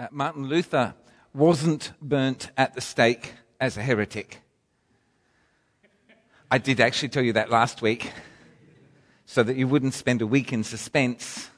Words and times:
Uh, 0.00 0.06
Martin 0.12 0.46
Luther 0.46 0.94
wasn't 1.34 1.90
burnt 2.00 2.52
at 2.56 2.72
the 2.76 2.80
stake 2.80 3.34
as 3.58 3.76
a 3.76 3.82
heretic. 3.82 4.40
I 6.52 6.58
did 6.58 6.78
actually 6.78 7.08
tell 7.08 7.24
you 7.24 7.32
that 7.32 7.50
last 7.50 7.82
week 7.82 8.12
so 9.26 9.42
that 9.42 9.56
you 9.56 9.66
wouldn't 9.66 9.94
spend 9.94 10.22
a 10.22 10.26
week 10.26 10.52
in 10.52 10.62
suspense. 10.62 11.50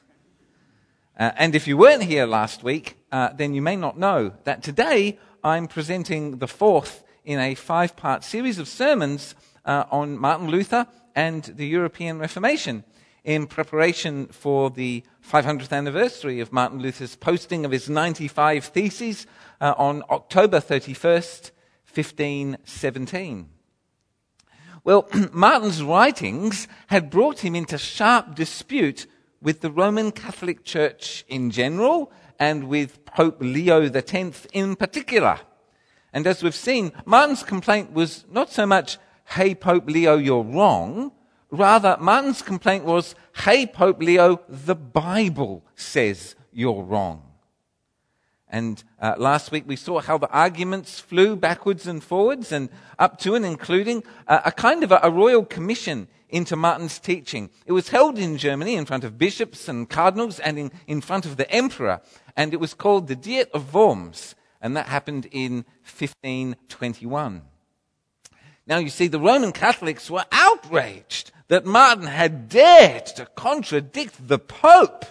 Uh, 1.19 1.29
and 1.35 1.53
if 1.53 1.67
you 1.67 1.77
weren't 1.77 2.01
here 2.01 2.25
last 2.25 2.63
week, 2.63 2.97
uh, 3.11 3.29
then 3.31 3.53
you 3.53 3.61
may 3.61 3.75
not 3.75 3.99
know 3.99 4.33
that 4.45 4.63
today 4.63 5.19
I'm 5.43 5.67
presenting 5.67 6.39
the 6.39 6.47
fourth 6.47 7.03
in 7.23 7.37
a 7.37 7.53
five 7.53 7.95
part 7.95 8.23
series 8.23 8.57
of 8.57 8.67
sermons 8.67 9.35
uh, 9.65 9.83
on 9.91 10.17
Martin 10.17 10.49
Luther 10.49 10.87
and 11.13 11.43
the 11.43 11.67
European 11.67 12.17
Reformation 12.17 12.85
in 13.23 13.45
preparation 13.45 14.27
for 14.27 14.69
the 14.69 15.03
500th 15.27 15.71
anniversary 15.71 16.39
of 16.39 16.51
Martin 16.51 16.79
Luther's 16.79 17.15
posting 17.15 17.65
of 17.65 17.71
his 17.71 17.89
95 17.89 18.65
Theses 18.65 19.27
uh, 19.59 19.73
on 19.77 20.03
October 20.09 20.59
31st, 20.59 21.51
1517. 21.93 23.49
Well, 24.83 25.07
Martin's 25.31 25.83
writings 25.83 26.67
had 26.87 27.11
brought 27.11 27.39
him 27.39 27.55
into 27.55 27.77
sharp 27.77 28.33
dispute 28.33 29.05
with 29.41 29.61
the 29.61 29.71
Roman 29.71 30.11
Catholic 30.11 30.63
Church 30.63 31.23
in 31.27 31.51
general 31.51 32.11
and 32.39 32.65
with 32.65 33.05
Pope 33.05 33.37
Leo 33.39 33.83
X 33.83 34.47
in 34.51 34.75
particular. 34.75 35.39
And 36.13 36.25
as 36.25 36.41
we've 36.41 36.55
seen, 36.55 36.91
Martin's 37.05 37.43
complaint 37.43 37.93
was 37.93 38.25
not 38.29 38.51
so 38.51 38.65
much, 38.65 38.97
hey, 39.25 39.53
Pope 39.53 39.87
Leo, 39.87 40.17
you're 40.17 40.43
wrong, 40.43 41.11
Rather, 41.51 41.97
Martin's 41.99 42.41
complaint 42.41 42.85
was, 42.85 43.13
hey, 43.43 43.65
Pope 43.65 44.01
Leo, 44.01 44.39
the 44.47 44.75
Bible 44.75 45.65
says 45.75 46.35
you're 46.53 46.81
wrong. 46.81 47.23
And 48.47 48.83
uh, 48.99 49.15
last 49.17 49.51
week 49.51 49.63
we 49.67 49.75
saw 49.75 50.01
how 50.01 50.17
the 50.17 50.29
arguments 50.29 50.99
flew 50.99 51.35
backwards 51.35 51.87
and 51.87 52.03
forwards 52.03 52.51
and 52.51 52.69
up 52.99 53.17
to 53.19 53.35
and 53.35 53.45
including 53.45 54.03
uh, 54.27 54.41
a 54.45 54.51
kind 54.51 54.83
of 54.83 54.91
a, 54.91 54.99
a, 55.03 55.09
royal 55.09 55.45
commission 55.45 56.09
into 56.29 56.57
Martin's 56.57 56.99
teaching. 56.99 57.49
It 57.65 57.71
was 57.71 57.89
held 57.89 58.17
in 58.17 58.37
Germany 58.37 58.75
in 58.75 58.85
front 58.85 59.05
of 59.05 59.17
bishops 59.17 59.69
and 59.69 59.89
cardinals 59.89 60.39
and 60.39 60.59
in, 60.59 60.71
in 60.85 60.99
front 60.99 61.25
of 61.25 61.37
the 61.37 61.49
emperor. 61.49 62.01
And 62.35 62.53
it 62.53 62.59
was 62.59 62.73
called 62.73 63.07
the 63.07 63.15
Diet 63.15 63.49
of 63.53 63.73
Worms. 63.73 64.35
And 64.61 64.75
that 64.75 64.87
happened 64.87 65.27
in 65.31 65.65
1521. 65.85 67.41
Now 68.67 68.77
you 68.77 68.89
see, 68.89 69.07
the 69.07 69.19
Roman 69.19 69.51
Catholics 69.51 70.09
were 70.09 70.25
outraged 70.31 71.31
that 71.47 71.65
Martin 71.65 72.07
had 72.07 72.47
dared 72.47 73.05
to 73.07 73.25
contradict 73.35 74.27
the 74.27 74.39
Pope. 74.39 75.05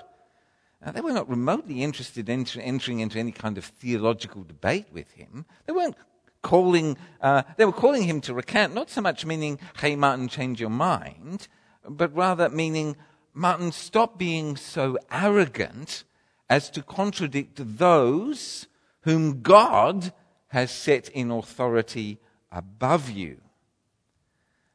Now, 0.85 0.93
they 0.93 1.03
were 1.03 1.13
not 1.13 1.29
remotely 1.29 1.83
interested 1.83 2.31
in 2.31 2.47
entering 2.59 3.01
into 3.01 3.19
any 3.19 3.33
kind 3.33 3.59
of 3.59 3.67
theological 3.67 4.45
debate 4.45 4.87
with 4.91 5.11
him. 5.11 5.45
They 5.67 5.75
weren't 5.75 5.97
calling, 6.43 6.97
uh, 7.21 7.43
they 7.59 7.67
were 7.67 7.73
calling 7.73 8.05
him 8.05 8.23
to 8.23 8.33
recant, 8.33 8.75
not 8.75 8.89
so 8.89 9.03
much 9.03 9.27
meaning, 9.27 9.59
hey, 9.79 9.97
Martin, 9.97 10.29
change 10.29 10.59
your 10.59 10.71
mind, 10.71 11.49
but 11.87 12.15
rather 12.15 12.49
meaning, 12.49 12.97
Martin, 13.35 13.73
stop 13.73 14.19
being 14.19 14.57
so 14.57 14.97
arrogant 15.13 16.05
as 16.49 16.71
to 16.71 16.83
contradict 16.83 17.61
those 17.77 18.67
whom 19.03 19.43
God 19.43 20.13
has 20.49 20.71
set 20.71 21.09
in 21.11 21.31
authority 21.31 22.19
above 22.53 23.11
you. 23.11 23.41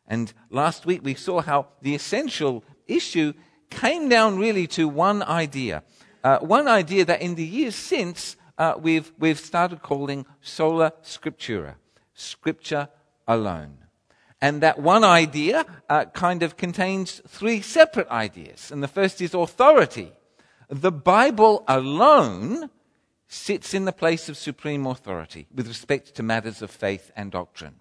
And 0.08 0.34
last 0.50 0.86
week 0.86 1.02
we 1.04 1.16
saw 1.16 1.42
how 1.42 1.68
the 1.81 1.95
essential 1.95 2.64
issue 2.88 3.34
came 3.70 4.09
down 4.09 4.38
really 4.38 4.68
to 4.68 4.88
one 4.88 5.23
idea. 5.23 5.84
Uh, 6.23 6.40
one 6.40 6.68
idea 6.68 7.06
that 7.06 7.22
in 7.22 7.36
the 7.36 7.46
years 7.46 7.76
since 7.76 8.36
uh, 8.58 8.76
we've, 8.80 9.12
we've 9.20 9.40
started 9.40 9.81
calling 9.81 10.25
sola 10.41 10.94
scriptura, 11.03 11.75
scripture 12.13 12.88
alone. 13.28 13.78
And 14.42 14.62
that 14.62 14.80
one 14.80 15.03
idea 15.03 15.66
uh, 15.90 16.06
kind 16.06 16.44
of 16.44 16.57
contains 16.57 17.22
three 17.28 17.62
separate 17.62 18.07
ideas. 18.09 18.72
And 18.72 18.84
the 18.84 18.88
first 18.88 19.22
is 19.22 19.34
authority. 19.34 20.12
The 20.69 20.92
Bible 20.92 21.63
alone 21.68 22.69
sits 23.28 23.74
in 23.74 23.86
the 23.86 23.91
place 23.91 24.30
of 24.30 24.38
supreme 24.38 24.86
authority 24.86 25.47
with 25.53 25.68
respect 25.68 26.16
to 26.16 26.24
matters 26.24 26.62
of 26.62 26.69
faith 26.69 27.12
and 27.16 27.31
doctrine. 27.31 27.75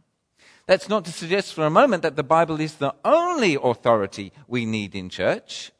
That's 0.67 0.89
not 0.89 1.05
to 1.05 1.13
suggest 1.13 1.53
for 1.53 1.67
a 1.67 1.71
moment 1.71 2.03
that 2.03 2.17
the 2.17 2.23
Bible 2.23 2.59
is 2.59 2.77
the 2.77 2.95
only 3.05 3.59
authority 3.63 4.33
we 4.49 4.65
need 4.65 4.95
in 4.95 5.11
church. 5.11 5.73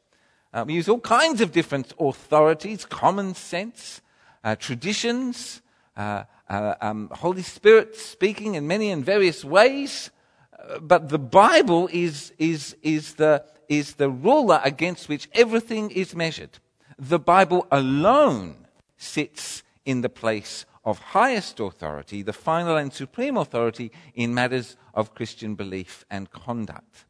Uh, 0.53 0.63
we 0.67 0.75
use 0.75 0.87
all 0.87 0.99
kinds 0.99 1.41
of 1.41 1.51
different 1.51 1.93
authorities, 1.99 2.85
common 2.85 3.33
sense, 3.33 4.01
uh, 4.43 4.55
traditions, 4.55 5.61
uh, 5.97 6.23
uh 6.49 6.75
um, 6.81 7.09
Holy 7.13 7.41
Spirit 7.41 7.95
speaking 7.95 8.53
in 8.53 8.67
many 8.67 8.91
and 8.91 9.03
various 9.03 9.43
ways. 9.43 10.11
Uh, 10.57 10.79
but 10.79 11.09
the 11.09 11.19
Bible 11.19 11.89
is, 11.91 12.31
is, 12.37 12.75
is, 12.83 13.15
the, 13.15 13.43
is 13.67 13.95
the 13.95 14.09
ruler 14.09 14.61
against 14.63 15.09
which 15.09 15.27
everything 15.33 15.89
is 15.89 16.15
measured. 16.15 16.59
The 16.99 17.19
Bible 17.19 17.67
alone 17.71 18.64
sits 18.97 19.63
in 19.85 20.01
the 20.01 20.09
place 20.09 20.65
of 20.83 20.99
highest 20.99 21.59
authority, 21.59 22.21
the 22.21 22.33
final 22.33 22.77
and 22.77 22.93
supreme 22.93 23.37
authority 23.37 23.91
in 24.13 24.33
matters 24.33 24.77
of 24.93 25.15
Christian 25.15 25.55
belief 25.55 26.05
and 26.09 26.31
conduct. 26.31 27.05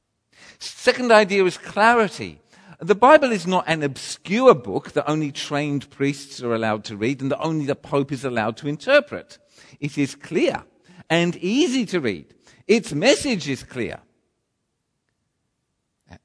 Second 0.60 1.12
idea 1.12 1.44
is 1.46 1.58
clarity. 1.58 2.42
The 2.80 2.96
Bible 2.96 3.32
is 3.32 3.48
not 3.48 3.66
an 3.68 3.84
obscure 3.84 4.54
book 4.54 4.92
that 4.92 5.10
only 5.10 5.32
trained 5.32 5.90
priests 5.90 6.42
are 6.42 6.54
allowed 6.54 6.84
to 6.86 6.98
read 6.98 7.22
and 7.22 7.32
that 7.32 7.40
only 7.40 7.66
the 7.66 7.76
Pope 7.76 8.12
is 8.12 8.26
allowed 8.26 8.58
to 8.58 8.68
interpret. 8.68 9.38
It 9.80 9.98
is 9.98 10.16
clear 10.16 10.64
and 11.10 11.36
easy 11.38 11.86
to 11.88 12.00
read. 12.00 12.34
Its 12.68 12.94
message 12.94 13.48
is 13.48 13.64
clear. 13.64 14.00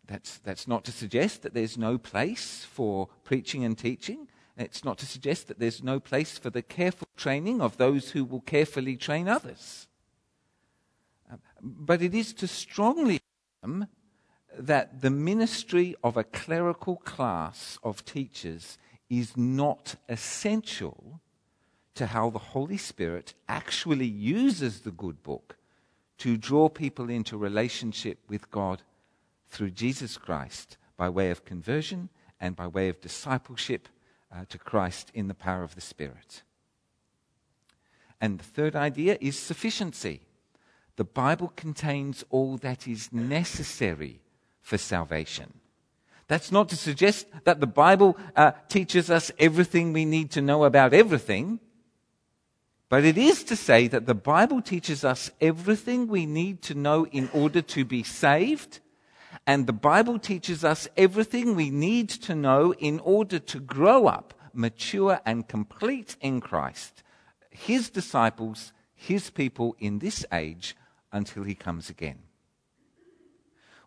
That's, 0.07 0.39
that's 0.39 0.67
not 0.67 0.85
to 0.85 0.93
suggest 0.93 1.43
that 1.43 1.55
there's 1.55 1.79
no 1.79 1.99
place 1.99 2.67
for 2.69 3.09
preaching 3.23 3.65
and 3.65 3.79
teaching. 3.79 4.29
It's 4.57 4.85
not 4.85 4.99
to 4.99 5.07
suggest 5.07 5.49
that 5.49 5.59
there's 5.59 5.83
no 5.83 6.01
place 6.01 6.39
for 6.39 6.51
the 6.51 6.63
careful 6.63 7.09
training 7.17 7.61
of 7.61 7.77
those 7.77 8.11
who 8.11 8.25
will 8.25 8.41
carefully 8.41 8.97
train 8.97 9.29
others. 9.29 9.89
Uh, 11.31 11.37
but 11.63 12.03
it 12.03 12.15
is 12.15 12.33
to 12.35 12.47
strongly 12.47 13.21
affirm 13.63 13.87
that 14.59 15.01
the 15.01 15.11
ministry 15.11 15.95
of 16.03 16.17
a 16.17 16.25
clerical 16.25 16.97
class 16.97 17.79
of 17.83 18.05
teachers 18.05 18.79
is 19.09 19.37
not 19.37 19.95
essential 20.09 21.21
to 21.95 22.07
how 22.07 22.31
the 22.31 22.39
Holy 22.39 22.77
Spirit 22.77 23.35
actually 23.49 24.07
uses 24.07 24.81
the 24.81 24.91
good 24.91 25.23
book 25.23 25.57
to 26.19 26.37
draw 26.37 26.69
people 26.69 27.09
into 27.09 27.37
relationship 27.37 28.19
with 28.29 28.51
God 28.51 28.83
through 29.49 29.71
Jesus 29.71 30.17
Christ 30.17 30.77
by 30.97 31.09
way 31.09 31.31
of 31.31 31.45
conversion 31.45 32.09
and 32.41 32.55
by 32.55 32.67
way 32.67 32.89
of 32.89 33.01
discipleship 33.01 33.89
uh, 34.35 34.45
to 34.49 34.59
Christ 34.59 35.11
in 35.15 35.29
the 35.29 35.35
power 35.35 35.63
of 35.63 35.75
the 35.75 35.81
Spirit. 35.81 36.43
And 38.21 38.39
the 38.39 38.45
third 38.45 38.77
idea 38.77 39.17
is 39.21 39.39
sufficiency. 39.39 40.21
The 40.97 41.05
Bible 41.05 41.53
contains 41.57 42.25
all 42.31 42.59
that 42.59 42.87
is 42.87 43.13
necessary 43.13 44.21
for 44.61 44.77
salvation. 44.77 45.55
That's 46.29 46.53
not 46.53 46.69
to 46.69 46.77
suggest 46.77 47.27
that 47.45 47.61
the 47.61 47.67
Bible 47.67 48.17
uh, 48.37 48.53
teaches 48.69 49.11
us 49.11 49.33
everything 49.39 49.93
we 49.93 50.05
need 50.05 50.31
to 50.33 50.43
know 50.43 50.65
about 50.65 50.93
everything, 50.93 51.59
but 52.89 53.05
it 53.05 53.17
is 53.17 53.43
to 53.45 53.57
say 53.57 53.89
that 53.89 54.07
the 54.07 54.15
Bible 54.15 54.61
teaches 54.61 55.05
us 55.05 55.31
everything 55.41 56.07
we 56.07 56.27
need 56.27 56.61
to 56.63 56.75
know 56.75 57.07
in 57.07 57.31
order 57.33 57.63
to 57.63 57.85
be 57.85 58.03
saved 58.03 58.81
and 59.51 59.67
the 59.67 59.73
Bible 59.73 60.21
teaches 60.21 60.65
us 60.65 60.87
everything 60.97 61.57
we 61.57 61.71
need 61.71 62.09
to 62.09 62.37
know 62.37 62.73
in 62.75 63.01
order 63.01 63.41
to 63.41 63.59
grow 63.59 64.07
up, 64.07 64.33
mature, 64.55 65.21
and 65.27 65.49
complete 65.49 66.15
in 66.21 66.41
Christ, 66.41 67.03
his 67.51 67.91
disciples, 67.91 68.73
his 68.95 69.29
people 69.29 69.75
in 69.81 69.99
this 69.99 70.25
age 70.33 70.77
until 71.11 71.43
he 71.43 71.57
comes 71.57 71.91
again. 71.91 72.21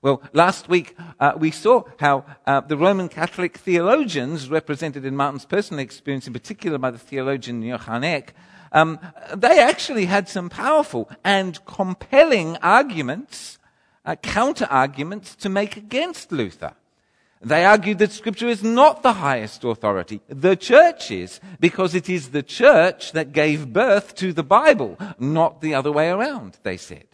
Well, 0.01 0.21
last 0.33 0.67
week 0.67 0.97
uh, 1.17 1.31
we 1.37 1.51
saw 1.51 1.83
how 1.97 2.25
uh, 2.45 2.59
the 2.59 2.75
Roman 2.75 3.07
Catholic 3.07 3.57
theologians, 3.57 4.49
represented 4.49 5.05
in 5.05 5.15
Martin's 5.15 5.45
personal 5.45 5.79
experience, 5.79 6.27
in 6.27 6.33
particular 6.33 6.77
by 6.77 6.91
the 6.91 6.97
theologian 6.97 7.61
Johann 7.61 8.03
um, 8.73 8.99
they 9.33 9.59
actually 9.61 10.07
had 10.07 10.27
some 10.27 10.49
powerful 10.49 11.09
and 11.23 11.63
compelling 11.63 12.57
arguments 12.57 13.59
uh, 14.05 14.15
counter 14.15 14.67
arguments 14.69 15.35
to 15.35 15.49
make 15.49 15.77
against 15.77 16.31
Luther. 16.31 16.73
They 17.41 17.65
argued 17.65 17.97
that 17.99 18.13
Scripture 18.13 18.47
is 18.47 18.63
not 18.63 19.03
the 19.03 19.13
highest 19.13 19.65
authority. 19.65 20.21
The 20.29 20.55
church 20.55 21.11
is, 21.11 21.41
because 21.59 21.93
it 21.93 22.09
is 22.09 22.29
the 22.29 22.43
church 22.43 23.11
that 23.11 23.33
gave 23.33 23.73
birth 23.73 24.15
to 24.15 24.31
the 24.31 24.43
Bible, 24.43 24.97
not 25.19 25.59
the 25.59 25.73
other 25.73 25.91
way 25.91 26.09
around, 26.09 26.57
they 26.63 26.77
said. 26.77 27.05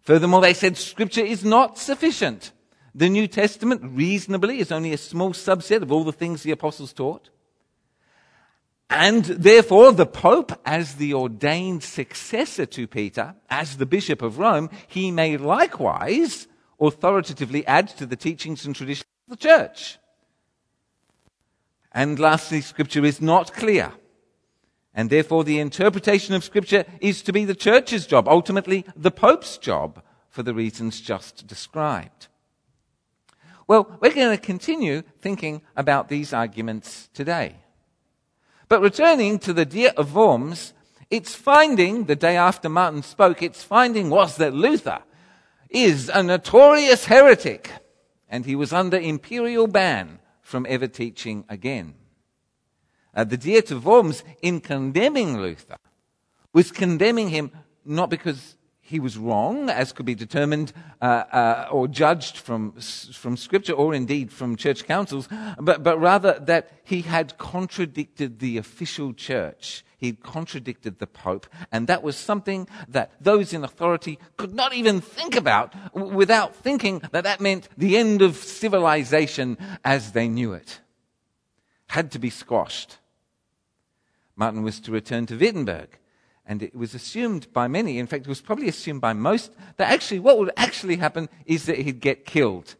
Furthermore, 0.00 0.40
they 0.40 0.54
said 0.54 0.78
Scripture 0.78 1.24
is 1.24 1.44
not 1.44 1.76
sufficient. 1.76 2.52
The 2.94 3.10
New 3.10 3.28
Testament, 3.28 3.82
reasonably, 3.84 4.60
is 4.60 4.72
only 4.72 4.94
a 4.94 4.98
small 4.98 5.34
subset 5.34 5.82
of 5.82 5.92
all 5.92 6.04
the 6.04 6.12
things 6.12 6.42
the 6.42 6.50
apostles 6.50 6.94
taught. 6.94 7.28
And 8.90 9.24
therefore, 9.24 9.92
the 9.92 10.06
Pope, 10.06 10.52
as 10.64 10.94
the 10.94 11.12
ordained 11.12 11.82
successor 11.82 12.64
to 12.66 12.86
Peter, 12.86 13.34
as 13.50 13.76
the 13.76 13.86
Bishop 13.86 14.22
of 14.22 14.38
Rome, 14.38 14.70
he 14.86 15.10
may 15.10 15.36
likewise 15.36 16.48
authoritatively 16.80 17.66
add 17.66 17.88
to 17.88 18.06
the 18.06 18.16
teachings 18.16 18.64
and 18.64 18.74
traditions 18.74 19.06
of 19.26 19.38
the 19.38 19.48
Church. 19.48 19.98
And 21.92 22.18
lastly, 22.18 22.60
Scripture 22.62 23.04
is 23.04 23.20
not 23.20 23.52
clear. 23.52 23.92
And 24.94 25.10
therefore, 25.10 25.44
the 25.44 25.60
interpretation 25.60 26.34
of 26.34 26.42
Scripture 26.42 26.84
is 27.00 27.22
to 27.22 27.32
be 27.32 27.44
the 27.44 27.54
Church's 27.54 28.06
job, 28.06 28.26
ultimately, 28.26 28.86
the 28.96 29.10
Pope's 29.10 29.58
job, 29.58 30.02
for 30.30 30.42
the 30.42 30.54
reasons 30.54 31.00
just 31.00 31.46
described. 31.46 32.28
Well, 33.66 33.98
we're 34.00 34.14
going 34.14 34.36
to 34.36 34.42
continue 34.42 35.02
thinking 35.20 35.60
about 35.76 36.08
these 36.08 36.32
arguments 36.32 37.10
today. 37.12 37.56
But 38.68 38.82
returning 38.82 39.38
to 39.40 39.52
the 39.52 39.64
Diet 39.64 39.96
of 39.96 40.14
Worms, 40.14 40.74
its 41.10 41.34
finding, 41.34 42.04
the 42.04 42.16
day 42.16 42.36
after 42.36 42.68
Martin 42.68 43.02
spoke, 43.02 43.42
its 43.42 43.62
finding 43.62 44.10
was 44.10 44.36
that 44.36 44.52
Luther 44.52 45.02
is 45.70 46.10
a 46.10 46.22
notorious 46.22 47.06
heretic 47.06 47.70
and 48.28 48.44
he 48.44 48.54
was 48.54 48.72
under 48.72 48.98
imperial 48.98 49.66
ban 49.66 50.18
from 50.42 50.66
ever 50.68 50.86
teaching 50.86 51.44
again. 51.48 51.94
Uh, 53.14 53.24
the 53.24 53.38
Diet 53.38 53.70
of 53.70 53.86
Worms, 53.86 54.22
in 54.42 54.60
condemning 54.60 55.40
Luther, 55.40 55.76
was 56.52 56.70
condemning 56.70 57.30
him 57.30 57.50
not 57.84 58.10
because 58.10 58.56
he 58.88 59.00
was 59.00 59.18
wrong, 59.18 59.68
as 59.68 59.92
could 59.92 60.06
be 60.06 60.14
determined 60.14 60.72
uh, 61.02 61.04
uh, 61.04 61.68
or 61.70 61.86
judged 61.88 62.38
from, 62.38 62.72
from 62.72 63.36
Scripture 63.36 63.74
or 63.74 63.92
indeed 63.92 64.32
from 64.32 64.56
church 64.56 64.86
councils, 64.86 65.28
but, 65.60 65.82
but 65.82 66.00
rather 66.00 66.38
that 66.40 66.70
he 66.84 67.02
had 67.02 67.36
contradicted 67.36 68.38
the 68.38 68.56
official 68.56 69.12
church. 69.12 69.84
He'd 69.98 70.22
contradicted 70.22 71.00
the 71.00 71.06
Pope, 71.06 71.46
and 71.70 71.86
that 71.86 72.02
was 72.02 72.16
something 72.16 72.66
that 72.88 73.12
those 73.20 73.52
in 73.52 73.62
authority 73.62 74.18
could 74.38 74.54
not 74.54 74.72
even 74.72 75.02
think 75.02 75.36
about 75.36 75.74
without 75.94 76.56
thinking 76.56 77.02
that 77.12 77.24
that 77.24 77.42
meant 77.42 77.68
the 77.76 77.98
end 77.98 78.22
of 78.22 78.36
civilization 78.36 79.58
as 79.84 80.12
they 80.12 80.28
knew 80.28 80.54
it. 80.54 80.80
Had 81.88 82.10
to 82.12 82.18
be 82.18 82.30
squashed. 82.30 82.96
Martin 84.34 84.62
was 84.62 84.80
to 84.80 84.92
return 84.92 85.26
to 85.26 85.36
Wittenberg 85.36 85.98
and 86.48 86.62
it 86.62 86.74
was 86.74 86.94
assumed 86.94 87.52
by 87.52 87.68
many, 87.68 87.98
in 87.98 88.06
fact, 88.06 88.24
it 88.24 88.28
was 88.28 88.40
probably 88.40 88.68
assumed 88.68 89.02
by 89.02 89.12
most, 89.12 89.52
that 89.76 89.92
actually 89.92 90.18
what 90.18 90.38
would 90.38 90.50
actually 90.56 90.96
happen 90.96 91.28
is 91.44 91.66
that 91.66 91.78
he'd 91.78 92.00
get 92.00 92.24
killed. 92.24 92.74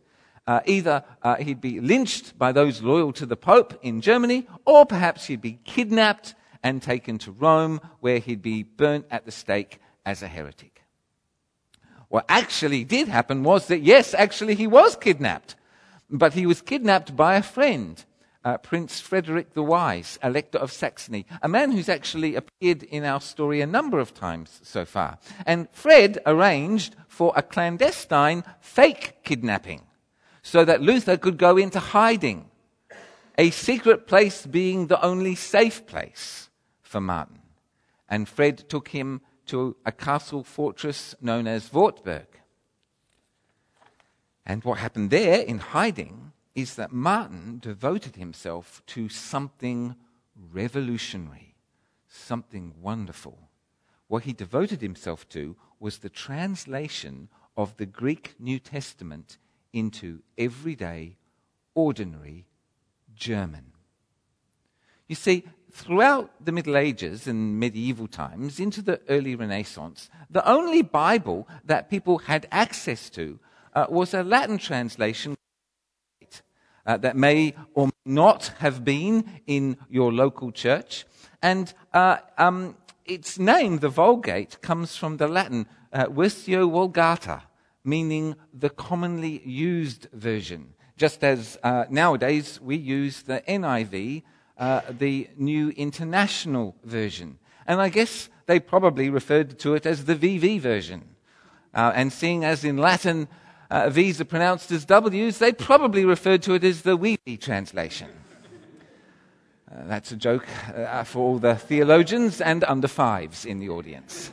Uh, 0.47 0.61
either 0.65 1.05
uh, 1.23 1.37
he'd 1.37 1.61
be 1.61 1.79
lynched 1.79 2.39
by 2.39 2.51
those 2.51 2.81
loyal 2.81 3.13
to 3.13 3.27
the 3.27 3.37
Pope 3.37 3.79
in 3.83 4.01
Germany, 4.01 4.49
or 4.65 4.87
perhaps 4.87 5.27
he'd 5.27 5.43
be 5.43 5.61
kidnapped 5.65 6.35
and 6.63 6.83
taken 6.83 7.19
to 7.19 7.31
Rome, 7.31 7.83
where 8.01 8.19
he'd 8.19 8.41
be 8.41 8.63
burnt 8.63 9.05
at 9.11 9.27
the 9.27 9.31
stake 9.31 9.79
as 10.07 10.23
a 10.23 10.29
heretic. 10.29 10.83
What 12.09 12.25
actually 12.31 12.85
did 12.85 13.07
happen 13.07 13.43
was 13.43 13.67
that, 13.67 13.83
yes, 13.83 14.15
actually 14.15 14.55
he 14.55 14.67
was 14.67 14.97
kidnapped. 14.97 15.57
But 16.09 16.33
he 16.33 16.47
was 16.47 16.63
kidnapped 16.63 17.15
by 17.15 17.37
a 17.37 17.43
friend 17.43 18.03
uh, 18.45 18.59
Prince 18.59 19.01
Frederick 19.01 19.55
the 19.55 19.63
Wise, 19.63 20.19
Elector 20.23 20.59
of 20.59 20.73
Saxony, 20.73 21.27
a 21.43 21.49
man 21.49 21.73
who's 21.73 21.89
actually 21.89 22.35
appeared 22.35 22.83
in 22.85 23.05
our 23.05 23.21
story 23.21 23.61
a 23.61 23.67
number 23.67 23.99
of 23.99 24.15
times 24.15 24.61
so 24.63 24.85
far. 24.85 25.19
And 25.47 25.69
Fred 25.73 26.19
arranged 26.25 26.97
for 27.09 27.33
a 27.37 27.43
clandestine 27.43 28.45
fake 28.61 29.19
kidnapping 29.25 29.83
so 30.43 30.65
that 30.65 30.83
Luther 30.83 31.17
could 31.17 31.37
go 31.37 31.57
into 31.57 31.81
hiding, 31.81 32.49
a 33.37 33.51
secret 33.51 34.07
place 34.07 34.47
being 34.47 34.87
the 34.87 35.03
only 35.05 35.35
safe 35.35 35.87
place 35.87 36.49
for 36.81 37.01
Martin. 37.01 37.41
And 38.09 38.29
Fred 38.29 38.69
took 38.69 38.89
him 38.89 39.21
to 39.47 39.77
a 39.85 39.93
castle 39.93 40.45
fortress 40.45 41.15
known 41.21 41.47
as 41.47 41.73
Wartburg. 41.73 42.27
And 44.47 44.65
what 44.65 44.79
happened 44.79 45.11
there 45.11 45.41
in 45.43 45.59
hiding 45.59 46.33
is 46.61 46.75
that 46.75 46.93
Martin 46.93 47.61
devoted 47.61 48.17
himself 48.17 48.83
to 48.85 49.09
something 49.09 49.95
revolutionary, 50.53 51.55
something 52.09 52.75
wonderful. 52.81 53.39
What 54.09 54.25
he 54.25 54.33
devoted 54.33 54.81
himself 54.81 55.29
to 55.29 55.55
was 55.79 55.99
the 55.99 56.09
translation 56.09 57.29
of 57.57 57.77
the 57.77 57.87
Greek 57.87 58.35
New 58.41 58.59
Testament 58.59 59.39
into 59.73 60.21
everyday, 60.37 61.17
ordinary 61.77 62.47
German. 63.15 63.67
You 65.07 65.15
see, 65.15 65.45
throughout 65.71 66.45
the 66.45 66.51
Middle 66.51 66.77
Ages 66.77 67.29
and 67.29 67.61
medieval 67.61 68.09
times, 68.09 68.59
into 68.59 68.83
the 68.83 69.01
early 69.09 69.37
Renaissance, 69.37 70.11
the 70.29 70.45
only 70.45 70.83
Bible 70.83 71.47
that 71.65 71.89
people 71.89 72.19
had 72.19 72.49
access 72.51 73.09
to 73.11 73.39
uh, 73.75 73.87
was 73.89 74.13
a 74.13 74.25
Latin 74.25 74.59
translation 74.59 75.38
uh, 76.89 76.97
that 76.97 77.17
may 77.17 77.55
or 77.75 77.87
may 77.87 77.93
not 78.07 78.53
have 78.59 78.83
been 78.85 79.25
in 79.47 79.77
your 79.91 80.11
local 80.11 80.51
church. 80.51 81.05
And 81.43 81.73
uh, 81.93 82.17
um, 82.39 82.77
its 83.05 83.39
name, 83.39 83.79
the 83.79 83.91
Vulgate, 83.91 84.61
comes 84.63 84.97
from 84.97 85.19
the 85.19 85.29
Latin 85.29 85.67
uh, 85.93 86.07
Versio 86.07 86.69
Vulgata, 86.71 87.43
meaning 87.85 88.35
the 88.53 88.71
commonly 88.71 89.43
used 89.45 90.09
version. 90.13 90.75
Just 90.97 91.23
as 91.23 91.59
uh, 91.63 91.85
nowadays 91.91 92.59
we 92.61 92.77
use 92.77 93.23
the 93.23 93.43
NIV, 93.47 94.23
uh, 94.57 94.81
the 94.91 95.29
New 95.37 95.69
International 95.71 96.75
Version. 96.83 97.39
And 97.67 97.81
I 97.83 97.91
guess 97.91 98.31
they 98.47 98.59
probably 98.59 99.11
referred 99.11 99.59
to 99.61 99.75
it 99.75 99.85
as 99.85 100.07
the 100.07 100.17
VV 100.17 100.59
version. 100.61 101.05
Uh, 101.75 101.93
and 101.95 102.11
seeing 102.11 102.45
as 102.45 102.65
in 102.65 102.79
Latin, 102.79 103.29
uh, 103.71 103.91
V's 103.91 104.21
are 104.21 104.25
pronounced 104.25 104.71
as 104.71 104.85
W's, 104.85 105.39
they 105.39 105.53
probably 105.53 106.05
referred 106.05 106.43
to 106.43 106.55
it 106.55 106.65
as 106.65 106.83
the 106.83 106.97
Weeby 106.97 107.41
translation. 107.41 108.09
Uh, 109.71 109.85
that's 109.85 110.11
a 110.13 110.17
joke 110.17 110.47
uh, 110.75 111.05
for 111.05 111.19
all 111.19 111.39
the 111.39 111.55
theologians 111.55 112.41
and 112.41 112.65
under 112.65 112.89
fives 112.89 113.45
in 113.45 113.59
the 113.59 113.69
audience. 113.69 114.31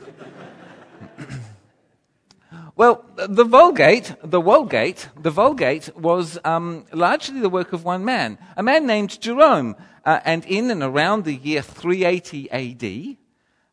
well, 2.76 3.04
the 3.16 3.44
Vulgate, 3.44 4.14
the 4.24 4.40
Vulgate, 4.40 5.08
the 5.20 5.30
Vulgate 5.30 5.94
was 5.94 6.38
um, 6.44 6.86
largely 6.92 7.40
the 7.40 7.50
work 7.50 7.74
of 7.74 7.84
one 7.84 8.02
man, 8.02 8.38
a 8.56 8.62
man 8.62 8.86
named 8.86 9.20
Jerome. 9.20 9.76
Uh, 10.06 10.20
and 10.24 10.44
in 10.46 10.70
and 10.70 10.82
around 10.82 11.24
the 11.24 11.34
year 11.34 11.60
380 11.60 12.50
AD, 12.52 13.16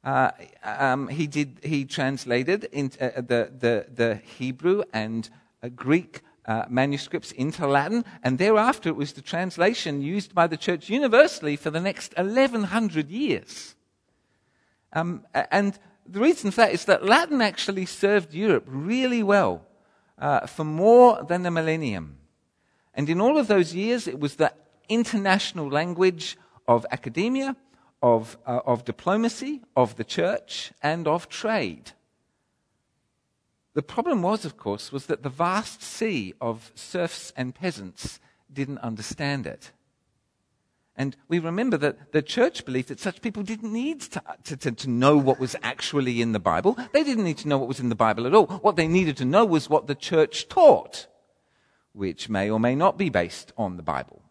uh, 0.04 0.32
um, 0.64 1.08
he 1.08 1.28
did 1.28 1.60
he 1.64 1.86
translated 1.86 2.66
in, 2.72 2.92
uh, 3.00 3.22
the, 3.22 3.52
the, 3.58 3.86
the 3.94 4.16
Hebrew 4.38 4.84
and 4.92 5.30
Greek 5.70 6.22
uh, 6.46 6.66
manuscripts 6.70 7.32
into 7.32 7.66
Latin, 7.68 8.04
and 8.24 8.38
thereafter 8.38 8.90
it 8.90 8.96
was 8.96 9.14
the 9.14 9.22
translation 9.22 10.02
used 10.02 10.36
by 10.36 10.48
the 10.48 10.58
church 10.58 10.90
universally 10.90 11.56
for 11.56 11.70
the 11.70 11.80
next 11.80 12.14
1100 12.18 13.10
years. 13.10 13.76
Um, 14.92 15.26
and 15.34 15.78
the 16.06 16.20
reason 16.20 16.52
for 16.52 16.58
that 16.58 16.74
is 16.74 16.86
that 16.86 17.06
Latin 17.06 17.42
actually 17.42 17.86
served 17.86 18.34
Europe 18.34 18.66
really 18.68 19.24
well 19.24 19.66
uh, 20.20 20.46
for 20.46 20.64
more 20.64 21.24
than 21.24 21.46
a 21.46 21.52
millennium. 21.52 22.18
And 22.94 23.10
in 23.10 23.20
all 23.20 23.38
of 23.38 23.48
those 23.48 23.74
years, 23.74 24.08
it 24.08 24.20
was 24.20 24.36
the 24.36 24.54
international 24.90 25.70
language 25.70 26.38
of 26.68 26.86
academia, 26.92 27.56
of, 28.02 28.38
uh, 28.46 28.60
of 28.66 28.86
diplomacy, 28.86 29.62
of 29.76 29.96
the 29.96 30.04
church, 30.04 30.74
and 30.82 31.08
of 31.08 31.30
trade. 31.30 31.94
The 33.74 33.82
problem 33.82 34.22
was, 34.22 34.46
of 34.46 34.58
course, 34.58 34.92
was 34.92 35.08
that 35.08 35.24
the 35.24 35.30
vast 35.30 35.82
sea 35.82 36.34
of 36.40 36.72
serfs 36.76 37.34
and 37.36 37.56
peasants 37.56 38.20
didn't 38.52 38.78
understand 38.80 39.48
it. 39.48 39.72
And 40.96 41.18
we 41.28 41.40
remember 41.40 41.76
that 41.78 42.12
the 42.12 42.22
church 42.22 42.66
believed 42.66 42.90
that 42.90 43.00
such 43.00 43.22
people 43.22 43.42
didn't 43.42 43.74
need 43.74 44.02
to, 44.02 44.22
to, 44.44 44.58
to, 44.58 44.72
to, 44.72 44.90
know 44.90 45.18
what 45.18 45.40
was 45.40 45.56
actually 45.64 46.22
in 46.22 46.34
the 46.34 46.40
Bible. 46.40 46.78
They 46.92 47.04
didn't 47.04 47.24
need 47.24 47.40
to 47.40 47.48
know 47.48 47.58
what 47.58 47.68
was 47.68 47.80
in 47.80 47.90
the 47.90 47.96
Bible 47.96 48.28
at 48.28 48.36
all. 48.36 48.46
What 48.46 48.76
they 48.76 48.88
needed 48.88 49.18
to 49.18 49.26
know 49.26 49.44
was 49.44 49.70
what 49.70 49.88
the 49.88 49.96
church 49.96 50.48
taught, 50.50 51.08
which 51.94 52.30
may 52.30 52.48
or 52.48 52.60
may 52.60 52.76
not 52.76 52.96
be 52.96 53.10
based 53.10 53.54
on 53.58 53.78
the 53.78 53.84
Bible. 53.84 54.22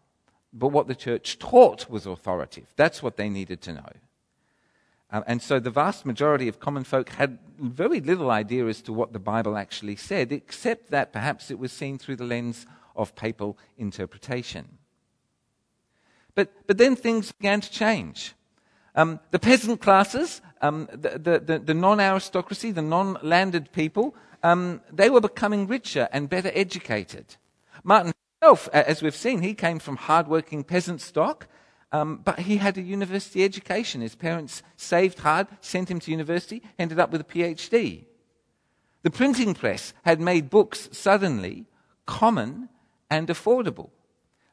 But 0.53 0.69
what 0.69 0.87
the 0.87 0.95
church 0.95 1.37
taught 1.37 1.89
was 1.89 2.05
authoritative. 2.05 2.71
That's 2.77 3.03
what 3.03 3.17
they 3.17 3.27
needed 3.27 3.61
to 3.63 3.73
know. 3.73 3.89
Uh, 5.13 5.21
and 5.27 5.43
so 5.43 5.59
the 5.59 5.69
vast 5.69 6.07
majority 6.07 6.47
of 6.47 6.59
common 6.59 6.83
folk 6.83 7.09
had 7.09 7.37
very 7.59 8.01
little 8.01 8.31
idea 8.31 8.65
as 8.65 8.81
to 8.81 8.91
what 8.91 9.13
the 9.13 9.19
Bible 9.19 9.55
actually 9.55 9.95
said, 9.95 10.31
except 10.31 10.89
that 10.89 11.13
perhaps 11.13 11.51
it 11.51 11.59
was 11.59 11.71
seen 11.71 11.99
through 11.99 12.15
the 12.15 12.23
lens 12.23 12.65
of 12.95 13.15
papal 13.15 13.55
interpretation. 13.77 14.79
But, 16.33 16.51
but 16.65 16.79
then 16.79 16.95
things 16.95 17.31
began 17.31 17.61
to 17.61 17.69
change. 17.69 18.33
Um, 18.95 19.19
the 19.29 19.37
peasant 19.37 19.81
classes, 19.81 20.41
um, 20.61 20.89
the, 20.91 21.39
the, 21.45 21.59
the, 21.59 21.73
non 21.75 21.99
aristocracy, 21.99 22.71
the 22.71 22.81
non 22.81 23.17
landed 23.21 23.71
people, 23.71 24.15
um, 24.41 24.81
they 24.91 25.11
were 25.11 25.21
becoming 25.21 25.67
richer 25.67 26.09
and 26.11 26.27
better 26.27 26.51
educated. 26.55 27.37
Martin 27.83 28.13
himself, 28.41 28.67
as 28.73 29.03
we've 29.03 29.15
seen, 29.15 29.43
he 29.43 29.53
came 29.53 29.77
from 29.77 29.95
hard 29.95 30.27
working 30.27 30.63
peasant 30.63 31.01
stock. 31.01 31.47
Um, 31.93 32.19
but 32.23 32.39
he 32.39 32.57
had 32.57 32.77
a 32.77 32.81
university 32.81 33.43
education. 33.43 34.01
His 34.01 34.15
parents 34.15 34.63
saved 34.75 35.19
hard, 35.19 35.47
sent 35.61 35.89
him 35.89 35.99
to 36.01 36.11
university, 36.11 36.63
ended 36.77 36.99
up 36.99 37.11
with 37.11 37.21
a 37.21 37.23
PhD. 37.23 38.05
The 39.03 39.11
printing 39.11 39.53
press 39.53 39.93
had 40.03 40.19
made 40.19 40.49
books 40.49 40.89
suddenly 40.91 41.65
common 42.05 42.69
and 43.09 43.27
affordable. 43.27 43.91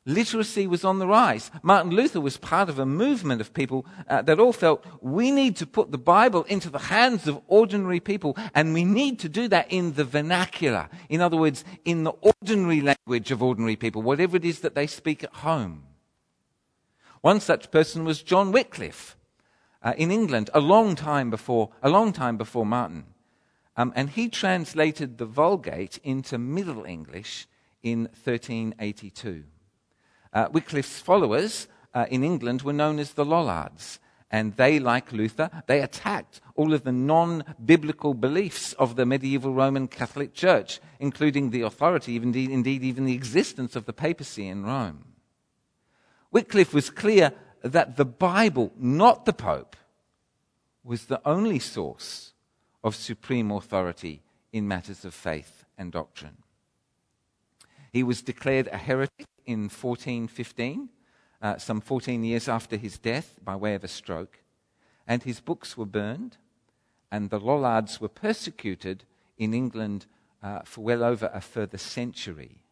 Literacy 0.06 0.66
was 0.66 0.84
on 0.84 0.98
the 0.98 1.06
rise. 1.06 1.50
Martin 1.62 1.92
Luther 1.92 2.20
was 2.20 2.36
part 2.36 2.68
of 2.68 2.78
a 2.78 2.86
movement 2.86 3.40
of 3.40 3.54
people 3.54 3.86
uh, 4.08 4.22
that 4.22 4.40
all 4.40 4.52
felt 4.52 4.84
we 5.00 5.30
need 5.30 5.56
to 5.56 5.66
put 5.66 5.92
the 5.92 5.98
Bible 5.98 6.44
into 6.44 6.68
the 6.68 6.78
hands 6.78 7.28
of 7.28 7.40
ordinary 7.48 8.00
people, 8.00 8.36
and 8.54 8.74
we 8.74 8.84
need 8.84 9.18
to 9.20 9.28
do 9.28 9.46
that 9.48 9.70
in 9.70 9.94
the 9.94 10.04
vernacular. 10.04 10.88
In 11.08 11.20
other 11.20 11.36
words, 11.36 11.64
in 11.84 12.04
the 12.04 12.12
ordinary 12.20 12.80
language 12.80 13.30
of 13.30 13.42
ordinary 13.42 13.76
people, 13.76 14.02
whatever 14.02 14.36
it 14.36 14.44
is 14.44 14.60
that 14.60 14.74
they 14.74 14.86
speak 14.86 15.22
at 15.22 15.34
home. 15.34 15.84
One 17.20 17.40
such 17.40 17.70
person 17.70 18.04
was 18.04 18.22
John 18.22 18.50
Wycliffe 18.50 19.16
uh, 19.82 19.92
in 19.96 20.10
England, 20.10 20.50
a 20.54 20.60
long 20.60 20.96
time 20.96 21.30
before, 21.30 21.70
a 21.82 21.90
long 21.90 22.12
time 22.12 22.36
before 22.36 22.64
Martin. 22.64 23.04
Um, 23.76 23.92
and 23.94 24.10
he 24.10 24.28
translated 24.28 25.18
the 25.18 25.26
Vulgate 25.26 25.98
into 26.02 26.38
Middle 26.38 26.84
English 26.84 27.46
in 27.82 28.04
1382. 28.04 29.44
Uh, 30.32 30.48
Wycliffe's 30.52 31.00
followers 31.00 31.68
uh, 31.94 32.06
in 32.10 32.22
England 32.24 32.62
were 32.62 32.72
known 32.72 32.98
as 32.98 33.12
the 33.12 33.24
Lollards. 33.24 33.98
And 34.30 34.54
they, 34.54 34.78
like 34.78 35.12
Luther, 35.12 35.50
they 35.66 35.80
attacked 35.80 36.40
all 36.54 36.72
of 36.72 36.84
the 36.84 36.92
non 36.92 37.42
biblical 37.64 38.14
beliefs 38.14 38.72
of 38.74 38.94
the 38.94 39.04
medieval 39.04 39.52
Roman 39.52 39.88
Catholic 39.88 40.34
Church, 40.34 40.80
including 41.00 41.50
the 41.50 41.62
authority, 41.62 42.16
indeed, 42.16 42.50
indeed, 42.50 42.84
even 42.84 43.06
the 43.06 43.14
existence 43.14 43.74
of 43.74 43.86
the 43.86 43.92
papacy 43.92 44.46
in 44.46 44.64
Rome. 44.64 45.09
Wycliffe 46.32 46.72
was 46.72 46.90
clear 46.90 47.32
that 47.62 47.96
the 47.96 48.04
Bible, 48.04 48.72
not 48.76 49.24
the 49.24 49.32
Pope, 49.32 49.76
was 50.84 51.06
the 51.06 51.20
only 51.24 51.58
source 51.58 52.32
of 52.82 52.94
supreme 52.94 53.50
authority 53.50 54.22
in 54.52 54.66
matters 54.66 55.04
of 55.04 55.14
faith 55.14 55.64
and 55.76 55.92
doctrine. 55.92 56.38
He 57.92 58.02
was 58.02 58.22
declared 58.22 58.68
a 58.68 58.78
heretic 58.78 59.26
in 59.44 59.62
1415, 59.62 60.88
uh, 61.42 61.58
some 61.58 61.80
14 61.80 62.22
years 62.22 62.48
after 62.48 62.76
his 62.76 62.98
death 62.98 63.34
by 63.44 63.56
way 63.56 63.74
of 63.74 63.84
a 63.84 63.88
stroke, 63.88 64.38
and 65.06 65.22
his 65.22 65.40
books 65.40 65.76
were 65.76 65.86
burned, 65.86 66.36
and 67.10 67.30
the 67.30 67.40
Lollards 67.40 68.00
were 68.00 68.08
persecuted 68.08 69.04
in 69.36 69.52
England 69.52 70.06
uh, 70.42 70.60
for 70.64 70.82
well 70.82 71.02
over 71.02 71.30
a 71.34 71.40
further 71.40 71.78
century. 71.78 72.62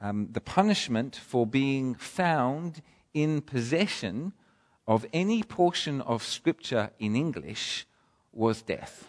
Um, 0.00 0.28
the 0.32 0.40
punishment 0.40 1.14
for 1.16 1.46
being 1.46 1.94
found 1.94 2.82
in 3.12 3.42
possession 3.42 4.32
of 4.86 5.06
any 5.12 5.42
portion 5.42 6.00
of 6.00 6.22
Scripture 6.22 6.90
in 6.98 7.14
English 7.14 7.86
was 8.32 8.62
death. 8.62 9.08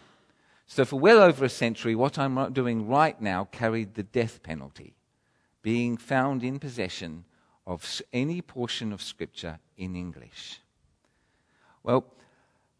So, 0.67 0.85
for 0.85 0.99
well 0.99 1.19
over 1.19 1.45
a 1.45 1.49
century, 1.49 1.95
what 1.95 2.17
I'm 2.17 2.53
doing 2.53 2.87
right 2.87 3.19
now 3.21 3.45
carried 3.51 3.95
the 3.95 4.03
death 4.03 4.41
penalty 4.43 4.93
being 5.61 5.97
found 5.97 6.43
in 6.43 6.59
possession 6.59 7.25
of 7.67 8.01
any 8.11 8.41
portion 8.41 8.91
of 8.91 9.01
Scripture 9.01 9.59
in 9.77 9.95
English. 9.95 10.59
Well, 11.83 12.05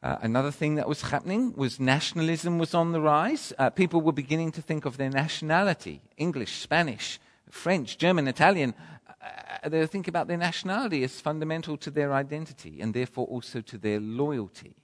uh, 0.03 0.17
another 0.21 0.51
thing 0.51 0.75
that 0.75 0.87
was 0.87 1.01
happening 1.01 1.53
was 1.55 1.79
nationalism 1.79 2.57
was 2.57 2.73
on 2.73 2.91
the 2.91 3.01
rise. 3.01 3.53
Uh, 3.57 3.69
people 3.69 4.01
were 4.01 4.11
beginning 4.11 4.51
to 4.53 4.61
think 4.61 4.85
of 4.85 4.97
their 4.97 5.09
nationality 5.09 6.01
English, 6.17 6.59
Spanish, 6.59 7.19
French, 7.51 7.97
German, 7.97 8.27
Italian. 8.27 8.73
Uh, 9.07 9.69
they 9.69 9.85
think 9.85 10.07
about 10.07 10.27
their 10.27 10.37
nationality 10.37 11.03
as 11.03 11.21
fundamental 11.21 11.77
to 11.77 11.91
their 11.91 12.13
identity 12.13 12.81
and 12.81 12.93
therefore 12.93 13.27
also 13.27 13.61
to 13.61 13.77
their 13.77 13.99
loyalty. 13.99 14.75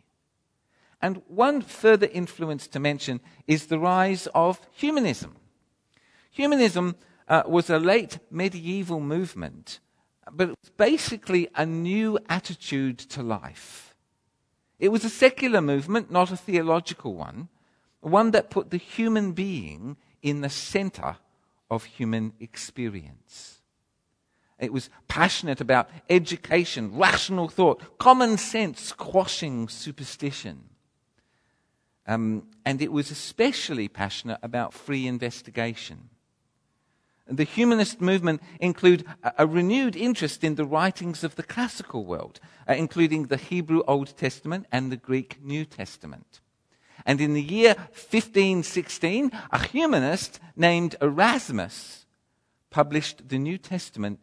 And 1.01 1.21
one 1.27 1.61
further 1.61 2.07
influence 2.11 2.67
to 2.67 2.79
mention 2.79 3.19
is 3.47 3.67
the 3.67 3.79
rise 3.79 4.27
of 4.33 4.59
humanism. 4.71 5.35
Humanism 6.31 6.95
uh, 7.27 7.43
was 7.47 7.69
a 7.69 7.79
late 7.79 8.19
medieval 8.29 8.99
movement, 8.99 9.79
but 10.31 10.49
it 10.49 10.55
was 10.61 10.71
basically 10.71 11.49
a 11.55 11.65
new 11.65 12.19
attitude 12.29 12.97
to 12.99 13.23
life. 13.23 13.95
It 14.79 14.89
was 14.89 15.03
a 15.03 15.09
secular 15.09 15.61
movement, 15.61 16.11
not 16.11 16.31
a 16.31 16.37
theological 16.37 17.15
one, 17.15 17.49
one 18.01 18.31
that 18.31 18.49
put 18.49 18.69
the 18.69 18.77
human 18.77 19.33
being 19.33 19.97
in 20.21 20.41
the 20.41 20.49
center 20.49 21.17
of 21.69 21.83
human 21.83 22.33
experience. 22.39 23.61
It 24.59 24.73
was 24.73 24.89
passionate 25.07 25.61
about 25.61 25.89
education, 26.09 26.97
rational 26.97 27.47
thought, 27.47 27.97
common 27.99 28.37
sense, 28.37 28.91
quashing 28.91 29.67
superstition. 29.67 30.69
Um, 32.07 32.47
and 32.65 32.81
it 32.81 32.91
was 32.91 33.11
especially 33.11 33.87
passionate 33.87 34.39
about 34.41 34.73
free 34.73 35.05
investigation. 35.05 36.09
The 37.29 37.43
humanist 37.43 37.99
movement 37.99 38.41
include 38.59 39.03
a 39.37 39.45
renewed 39.45 39.97
interest 39.97 40.45
in 40.45 40.55
the 40.55 40.65
writings 40.65 41.25
of 41.25 41.35
the 41.35 41.43
classical 41.43 42.05
world, 42.05 42.39
uh, 42.67 42.73
including 42.73 43.25
the 43.25 43.35
Hebrew 43.35 43.83
Old 43.85 44.15
Testament 44.15 44.65
and 44.71 44.89
the 44.91 44.97
Greek 44.97 45.43
New 45.43 45.65
Testament. 45.65 46.39
And 47.07 47.21
in 47.21 47.33
the 47.33 47.41
year 47.41 47.73
1516, 47.77 49.31
a 49.49 49.67
humanist 49.67 50.41
named 50.57 50.97
Erasmus 51.01 52.05
published 52.69 53.29
the 53.29 53.39
New 53.39 53.57
Testament 53.57 54.19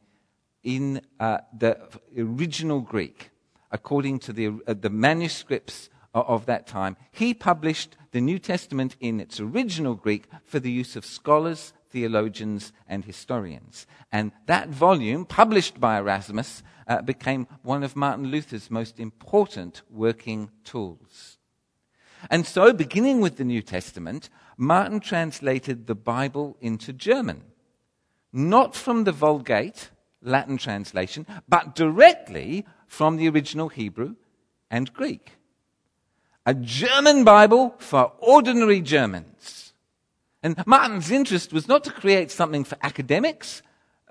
in 0.62 1.00
uh, 1.19 1.38
the 1.59 1.79
original 2.17 2.83
Greek, 2.83 3.31
according 3.73 4.19
to 4.21 4.35
the, 4.35 4.49
uh, 4.67 4.75
the 4.79 4.91
manuscripts 4.91 5.88
of, 6.12 6.45
that 6.47 6.67
time. 6.67 6.97
He 7.11 7.33
published 7.33 7.97
the 8.12 8.21
New 8.21 8.38
Testament 8.38 8.97
in 9.00 9.19
its 9.19 9.41
original 9.41 9.95
Greek 9.95 10.26
for 10.45 10.61
the 10.61 10.71
use 10.71 10.95
of 10.95 11.07
scholars, 11.07 11.73
theologians 11.91 12.73
and 12.87 13.05
historians. 13.05 13.87
And 14.12 14.31
that 14.47 14.69
volume, 14.69 15.25
published 15.25 15.81
by 15.81 15.99
Erasmus, 15.99 16.62
uh, 16.87 17.00
became 17.00 17.49
one 17.62 17.83
of 17.83 17.97
Martin 17.97 18.26
Luther's 18.26 18.71
most 18.71 19.00
important 19.00 19.83
working 19.91 20.50
tools. 20.64 21.38
And 22.31 22.47
so, 22.47 22.73
beginning 22.73 23.21
with 23.21 23.37
the 23.37 23.45
New 23.45 23.62
Testament, 23.62 24.31
Martin 24.57 25.00
translated 25.00 25.87
the 25.87 25.95
Bible 25.95 26.57
into 26.61 26.93
German. 26.93 27.43
Not 28.33 28.75
from 28.75 29.04
the 29.04 29.12
Vulgate, 29.12 29.90
Latin 30.23 30.57
translation, 30.57 31.26
but 31.49 31.75
directly 31.75 32.66
from 32.87 33.16
the 33.16 33.28
original 33.28 33.69
Hebrew 33.69 34.16
and 34.71 34.93
Greek. 34.93 35.33
A 36.47 36.54
German 36.54 37.25
Bible 37.25 37.75
for 37.78 38.12
ordinary 38.19 38.81
Germans. 38.81 39.73
And 40.43 40.62
Martin's 40.66 41.11
interest 41.11 41.52
was 41.52 41.69
not 41.69 41.85
to 41.85 41.90
create 41.90 42.31
something 42.31 42.64
for 42.64 42.76
academics, 42.83 43.62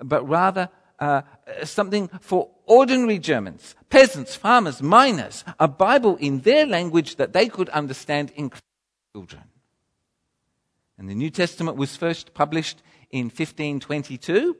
but 0.02 0.28
rather 0.28 0.70
uh, 1.04 1.22
something 1.66 2.08
for 2.22 2.50
ordinary 2.66 3.20
Germans, 3.20 3.76
peasants, 3.90 4.36
farmers, 4.36 4.82
miners, 4.82 5.44
a 5.60 5.68
Bible 5.68 6.16
in 6.18 6.40
their 6.42 6.66
language 6.66 7.18
that 7.18 7.34
they 7.34 7.48
could 7.50 7.70
understand, 7.70 8.32
including 8.36 8.62
children. 9.14 9.44
And 10.98 11.10
the 11.10 11.16
New 11.16 11.30
Testament 11.30 11.78
was 11.78 11.98
first 11.98 12.34
published 12.34 12.82
in 13.12 13.26
1522, 13.26 14.56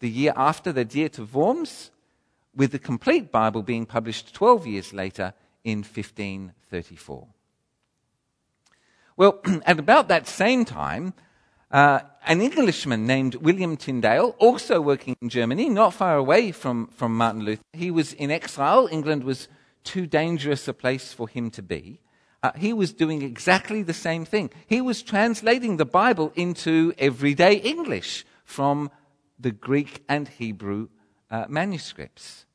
the 0.00 0.10
year 0.10 0.32
after 0.34 0.72
the 0.72 0.84
Diet 0.84 1.18
of 1.18 1.34
Worms, 1.34 1.90
with 2.56 2.72
the 2.72 2.78
complete 2.78 3.30
Bible 3.30 3.62
being 3.62 3.86
published 3.86 4.34
12 4.34 4.66
years 4.66 4.92
later 4.92 5.32
in 5.62 5.78
1534. 5.78 7.28
Well, 9.16 9.40
at 9.64 9.78
about 9.78 10.08
that 10.08 10.26
same 10.26 10.64
time, 10.64 11.14
uh, 11.70 12.00
an 12.26 12.40
Englishman 12.40 13.06
named 13.06 13.34
William 13.36 13.76
Tyndale, 13.76 14.34
also 14.38 14.80
working 14.80 15.16
in 15.20 15.28
Germany, 15.28 15.68
not 15.68 15.94
far 15.94 16.16
away 16.16 16.52
from, 16.52 16.88
from 16.88 17.16
Martin 17.16 17.44
Luther, 17.44 17.62
he 17.72 17.90
was 17.90 18.12
in 18.12 18.30
exile. 18.30 18.88
England 18.90 19.24
was 19.24 19.48
too 19.82 20.06
dangerous 20.06 20.66
a 20.68 20.72
place 20.72 21.12
for 21.12 21.28
him 21.28 21.50
to 21.50 21.62
be. 21.62 22.00
Uh, 22.42 22.52
he 22.56 22.72
was 22.72 22.92
doing 22.92 23.22
exactly 23.22 23.82
the 23.82 23.94
same 23.94 24.24
thing. 24.24 24.50
He 24.66 24.80
was 24.80 25.02
translating 25.02 25.76
the 25.76 25.86
Bible 25.86 26.32
into 26.34 26.92
everyday 26.98 27.54
English 27.54 28.26
from 28.44 28.90
the 29.38 29.50
Greek 29.50 30.02
and 30.08 30.28
Hebrew 30.28 30.88
uh, 31.30 31.46
manuscripts. 31.48 32.46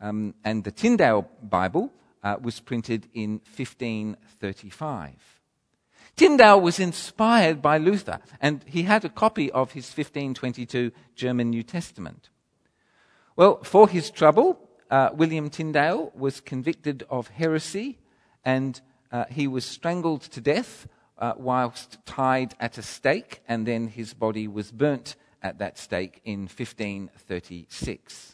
Um, 0.00 0.34
and 0.44 0.64
the 0.64 0.70
Tyndale 0.70 1.28
Bible 1.42 1.92
uh, 2.22 2.36
was 2.40 2.60
printed 2.60 3.08
in 3.14 3.40
1535. 3.56 5.33
Tyndale 6.16 6.60
was 6.60 6.78
inspired 6.78 7.60
by 7.60 7.78
Luther, 7.78 8.20
and 8.40 8.64
he 8.66 8.84
had 8.84 9.04
a 9.04 9.08
copy 9.08 9.50
of 9.50 9.72
his 9.72 9.86
1522 9.86 10.92
German 11.16 11.50
New 11.50 11.64
Testament. 11.64 12.30
Well, 13.34 13.62
for 13.64 13.88
his 13.88 14.10
trouble, 14.10 14.60
uh, 14.90 15.10
William 15.12 15.50
Tyndale 15.50 16.12
was 16.14 16.40
convicted 16.40 17.04
of 17.10 17.28
heresy, 17.28 17.98
and 18.44 18.80
uh, 19.10 19.24
he 19.28 19.48
was 19.48 19.64
strangled 19.64 20.22
to 20.22 20.40
death 20.40 20.86
uh, 21.18 21.32
whilst 21.36 21.98
tied 22.06 22.54
at 22.60 22.78
a 22.78 22.82
stake, 22.82 23.40
and 23.48 23.66
then 23.66 23.88
his 23.88 24.14
body 24.14 24.46
was 24.46 24.70
burnt 24.70 25.16
at 25.42 25.58
that 25.58 25.78
stake 25.78 26.20
in 26.24 26.42
1536. 26.42 28.33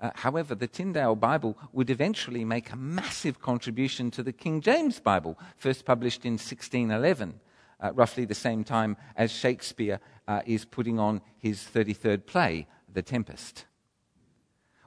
Uh, 0.00 0.10
however, 0.14 0.54
the 0.54 0.66
Tyndale 0.66 1.14
Bible 1.14 1.58
would 1.72 1.90
eventually 1.90 2.44
make 2.44 2.72
a 2.72 2.76
massive 2.76 3.40
contribution 3.40 4.10
to 4.12 4.22
the 4.22 4.32
King 4.32 4.62
James 4.62 4.98
Bible, 4.98 5.38
first 5.58 5.84
published 5.84 6.24
in 6.24 6.32
1611, 6.32 7.38
uh, 7.80 7.92
roughly 7.92 8.24
the 8.24 8.34
same 8.34 8.64
time 8.64 8.96
as 9.14 9.30
Shakespeare 9.30 10.00
uh, 10.26 10.40
is 10.46 10.64
putting 10.64 10.98
on 10.98 11.20
his 11.38 11.58
33rd 11.58 12.24
play, 12.24 12.66
The 12.90 13.02
Tempest. 13.02 13.66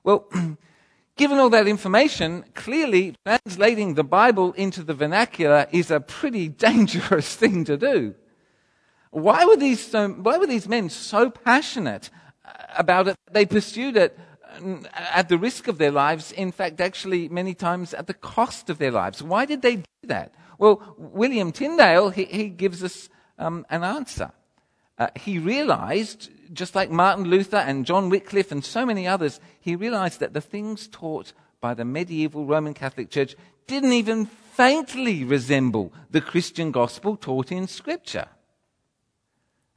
Well, 0.04 0.28
given 1.16 1.38
all 1.38 1.52
that 1.52 1.68
information, 1.68 2.46
clearly 2.56 3.16
translating 3.24 3.94
the 3.94 4.04
Bible 4.04 4.54
into 4.54 4.82
the 4.82 4.96
vernacular 4.96 5.68
is 5.72 5.92
a 5.92 6.00
pretty 6.00 6.48
dangerous 6.70 7.36
thing 7.36 7.66
to 7.66 7.78
do. 7.78 8.16
Why 9.12 9.46
were 9.46 9.58
these, 9.58 9.92
so, 9.92 10.10
why 10.10 10.40
were 10.40 10.48
these 10.48 10.68
men 10.68 10.90
so 10.90 11.30
passionate 11.30 12.10
about 12.76 13.10
it? 13.10 13.16
They 13.32 13.46
pursued 13.46 13.96
it 13.96 14.18
at 14.94 15.30
the 15.30 15.38
risk 15.38 15.68
of 15.68 15.78
their 15.78 15.92
lives, 15.92 16.32
in 16.32 16.52
fact, 16.52 16.80
actually, 16.82 17.30
many 17.30 17.54
times 17.54 17.94
at 17.94 18.08
the 18.08 18.14
cost 18.14 18.70
of 18.70 18.78
their 18.78 18.92
lives. 18.92 19.22
Why 19.24 19.46
did 19.46 19.62
they 19.62 19.78
do 19.78 19.84
that? 20.04 20.34
Well, 20.58 20.96
William 20.98 21.52
Tyndale, 21.52 22.10
he, 22.10 22.26
he 22.26 22.50
gives 22.50 22.84
us 22.84 23.10
um, 23.38 23.66
an 23.70 23.84
answer. 23.84 24.32
Uh, 24.98 25.08
he 25.16 25.40
realized, 25.40 26.30
just 26.54 26.76
like 26.76 26.92
Martin 26.92 27.26
Luther 27.26 27.58
and 27.58 27.86
John 27.86 28.10
Wycliffe 28.10 28.52
and 28.52 28.64
so 28.64 28.86
many 28.86 29.08
others, 29.08 29.40
he 29.60 29.76
realized 29.76 30.20
that 30.20 30.34
the 30.34 30.42
things 30.42 30.88
taught 30.88 31.34
by 31.60 31.74
the 31.74 31.86
medieval 31.86 32.46
Roman 32.46 32.74
Catholic 32.74 33.10
Church 33.10 33.36
didn't 33.66 33.94
even 33.94 34.26
faintly 34.26 35.24
resemble 35.24 35.92
the 36.12 36.22
Christian 36.22 36.72
gospel 36.72 37.18
taught 37.18 37.52
in 37.52 37.68
Scripture. 37.68 38.28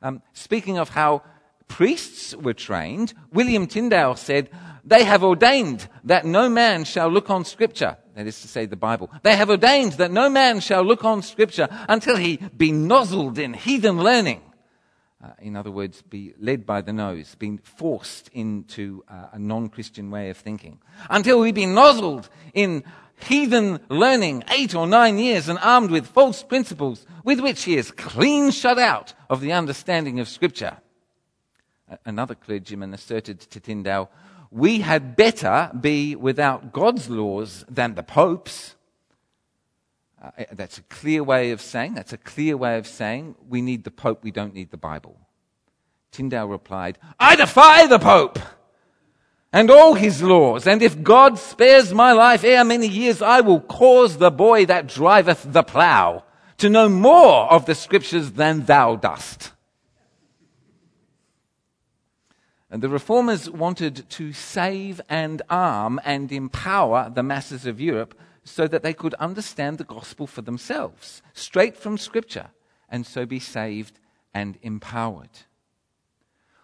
Um, 0.02 0.22
speaking 0.34 0.78
of 0.78 0.90
how 0.90 1.22
priests 1.66 2.34
were 2.36 2.54
trained, 2.54 3.14
William 3.32 3.66
Tyndale 3.66 4.16
said, 4.16 4.50
They 4.86 5.02
have 5.02 5.24
ordained 5.24 5.88
that 6.04 6.24
no 6.24 6.48
man 6.48 6.84
shall 6.84 7.08
look 7.08 7.28
on 7.28 7.44
Scripture, 7.44 7.96
that 8.14 8.26
is 8.26 8.40
to 8.42 8.48
say, 8.48 8.66
the 8.66 8.76
Bible. 8.76 9.10
They 9.24 9.34
have 9.34 9.50
ordained 9.50 9.94
that 9.94 10.12
no 10.12 10.30
man 10.30 10.60
shall 10.60 10.84
look 10.84 11.04
on 11.04 11.22
Scripture 11.22 11.68
until 11.88 12.16
he 12.16 12.36
be 12.56 12.70
nozzled 12.70 13.36
in 13.36 13.52
heathen 13.52 13.98
learning. 13.98 14.42
Uh, 15.22 15.30
in 15.40 15.56
other 15.56 15.72
words, 15.72 16.02
be 16.02 16.34
led 16.38 16.64
by 16.64 16.82
the 16.82 16.92
nose, 16.92 17.34
being 17.34 17.58
forced 17.58 18.28
into 18.32 19.02
uh, 19.08 19.26
a 19.32 19.38
non 19.40 19.68
Christian 19.68 20.08
way 20.10 20.30
of 20.30 20.36
thinking. 20.36 20.78
Until 21.10 21.42
he 21.42 21.50
be 21.50 21.66
nozzled 21.66 22.28
in 22.54 22.84
heathen 23.18 23.80
learning 23.88 24.44
eight 24.50 24.74
or 24.74 24.86
nine 24.86 25.18
years 25.18 25.48
and 25.48 25.58
armed 25.60 25.90
with 25.90 26.06
false 26.06 26.44
principles 26.44 27.06
with 27.24 27.40
which 27.40 27.64
he 27.64 27.76
is 27.76 27.90
clean 27.90 28.52
shut 28.52 28.78
out 28.78 29.14
of 29.28 29.40
the 29.40 29.52
understanding 29.52 30.20
of 30.20 30.28
Scripture 30.28 30.76
another 32.04 32.34
clergyman 32.34 32.94
asserted 32.94 33.40
to 33.40 33.60
Tyndale, 33.60 34.10
we 34.56 34.80
had 34.80 35.16
better 35.16 35.70
be 35.78 36.16
without 36.16 36.72
God's 36.72 37.10
laws 37.10 37.66
than 37.68 37.94
the 37.94 38.02
Pope's. 38.02 38.74
Uh, 40.20 40.30
eh, 40.38 40.44
that's 40.52 40.78
a 40.78 40.82
clear 40.84 41.22
way 41.22 41.50
of 41.50 41.60
saying, 41.60 41.92
that's 41.92 42.14
a 42.14 42.18
clear 42.18 42.56
way 42.56 42.78
of 42.78 42.86
saying 42.86 43.34
we 43.46 43.60
need 43.60 43.84
the 43.84 43.90
Pope, 43.90 44.24
we 44.24 44.30
don't 44.30 44.54
need 44.54 44.70
the 44.70 44.78
Bible. 44.78 45.18
Tyndale 46.10 46.48
replied, 46.48 46.98
I 47.20 47.36
defy 47.36 47.86
the 47.86 47.98
Pope 47.98 48.38
and 49.52 49.70
all 49.70 49.92
his 49.92 50.22
laws, 50.22 50.66
and 50.66 50.80
if 50.80 51.02
God 51.02 51.38
spares 51.38 51.92
my 51.92 52.12
life 52.12 52.42
ere 52.42 52.64
many 52.64 52.88
years, 52.88 53.20
I 53.20 53.42
will 53.42 53.60
cause 53.60 54.16
the 54.16 54.30
boy 54.30 54.64
that 54.66 54.86
driveth 54.86 55.52
the 55.52 55.64
plough 55.64 56.24
to 56.56 56.70
know 56.70 56.88
more 56.88 57.52
of 57.52 57.66
the 57.66 57.74
scriptures 57.74 58.32
than 58.32 58.64
thou 58.64 58.96
dost. 58.96 59.52
And 62.70 62.82
the 62.82 62.88
reformers 62.88 63.48
wanted 63.48 64.08
to 64.10 64.32
save 64.32 65.00
and 65.08 65.40
arm 65.48 66.00
and 66.04 66.32
empower 66.32 67.10
the 67.14 67.22
masses 67.22 67.64
of 67.64 67.80
Europe 67.80 68.18
so 68.42 68.66
that 68.66 68.82
they 68.82 68.92
could 68.92 69.14
understand 69.14 69.78
the 69.78 69.84
gospel 69.84 70.26
for 70.26 70.42
themselves, 70.42 71.22
straight 71.32 71.76
from 71.76 71.98
Scripture, 71.98 72.48
and 72.88 73.06
so 73.06 73.26
be 73.26 73.40
saved 73.40 73.98
and 74.34 74.58
empowered. 74.62 75.30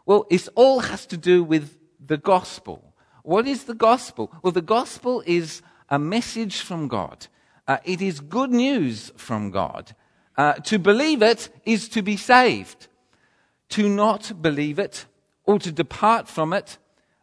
Well, 0.05 0.27
it 0.31 0.49
all 0.55 0.81
has 0.81 1.07
to 1.07 1.17
do 1.17 1.45
with 1.45 1.79
the 2.05 2.17
gospel. 2.17 2.95
What 3.23 3.47
is 3.47 3.65
the 3.65 3.75
gospel? 3.75 4.33
Well, 4.43 4.53
the 4.53 4.61
gospel 4.61 5.23
is 5.27 5.63
a 5.89 5.99
message 5.99 6.61
from 6.61 6.89
God. 6.89 7.29
Uh, 7.69 7.79
it 7.85 8.03
is 8.03 8.19
good 8.21 8.51
news 8.51 9.13
from 9.17 9.51
God. 9.51 9.95
Uh, 10.37 10.55
to 10.55 10.79
believe 10.79 11.23
it 11.23 11.49
is 11.65 11.89
to 11.91 12.03
be 12.03 12.17
saved. 12.17 12.89
To 13.71 13.89
not 13.89 14.43
believe 14.43 14.79
it 14.79 15.07
or 15.45 15.59
to 15.59 15.73
depart 15.73 16.29
from 16.29 16.53
it 16.53 16.79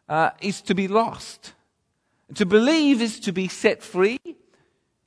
uh, 0.08 0.32
is 0.42 0.62
to 0.62 0.76
be 0.76 0.88
lost. 0.88 1.54
To 2.36 2.46
believe 2.46 3.02
is 3.02 3.20
to 3.22 3.32
be 3.32 3.48
set 3.48 3.82
free. 3.82 4.20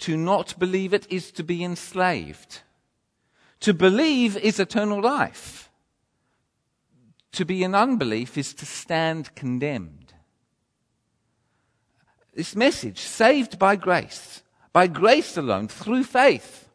To 0.00 0.16
not 0.16 0.58
believe 0.58 0.92
it 0.92 1.06
is 1.10 1.30
to 1.32 1.44
be 1.44 1.62
enslaved. 1.62 2.62
To 3.60 3.72
believe 3.72 4.36
is 4.36 4.58
eternal 4.58 5.00
life. 5.00 5.70
To 7.32 7.44
be 7.44 7.62
in 7.62 7.74
unbelief 7.74 8.36
is 8.36 8.52
to 8.54 8.66
stand 8.66 9.34
condemned. 9.34 10.12
This 12.34 12.56
message, 12.56 12.98
saved 12.98 13.58
by 13.58 13.76
grace, 13.76 14.42
by 14.72 14.86
grace 14.86 15.36
alone, 15.36 15.68
through 15.68 16.04
faith, 16.04 16.68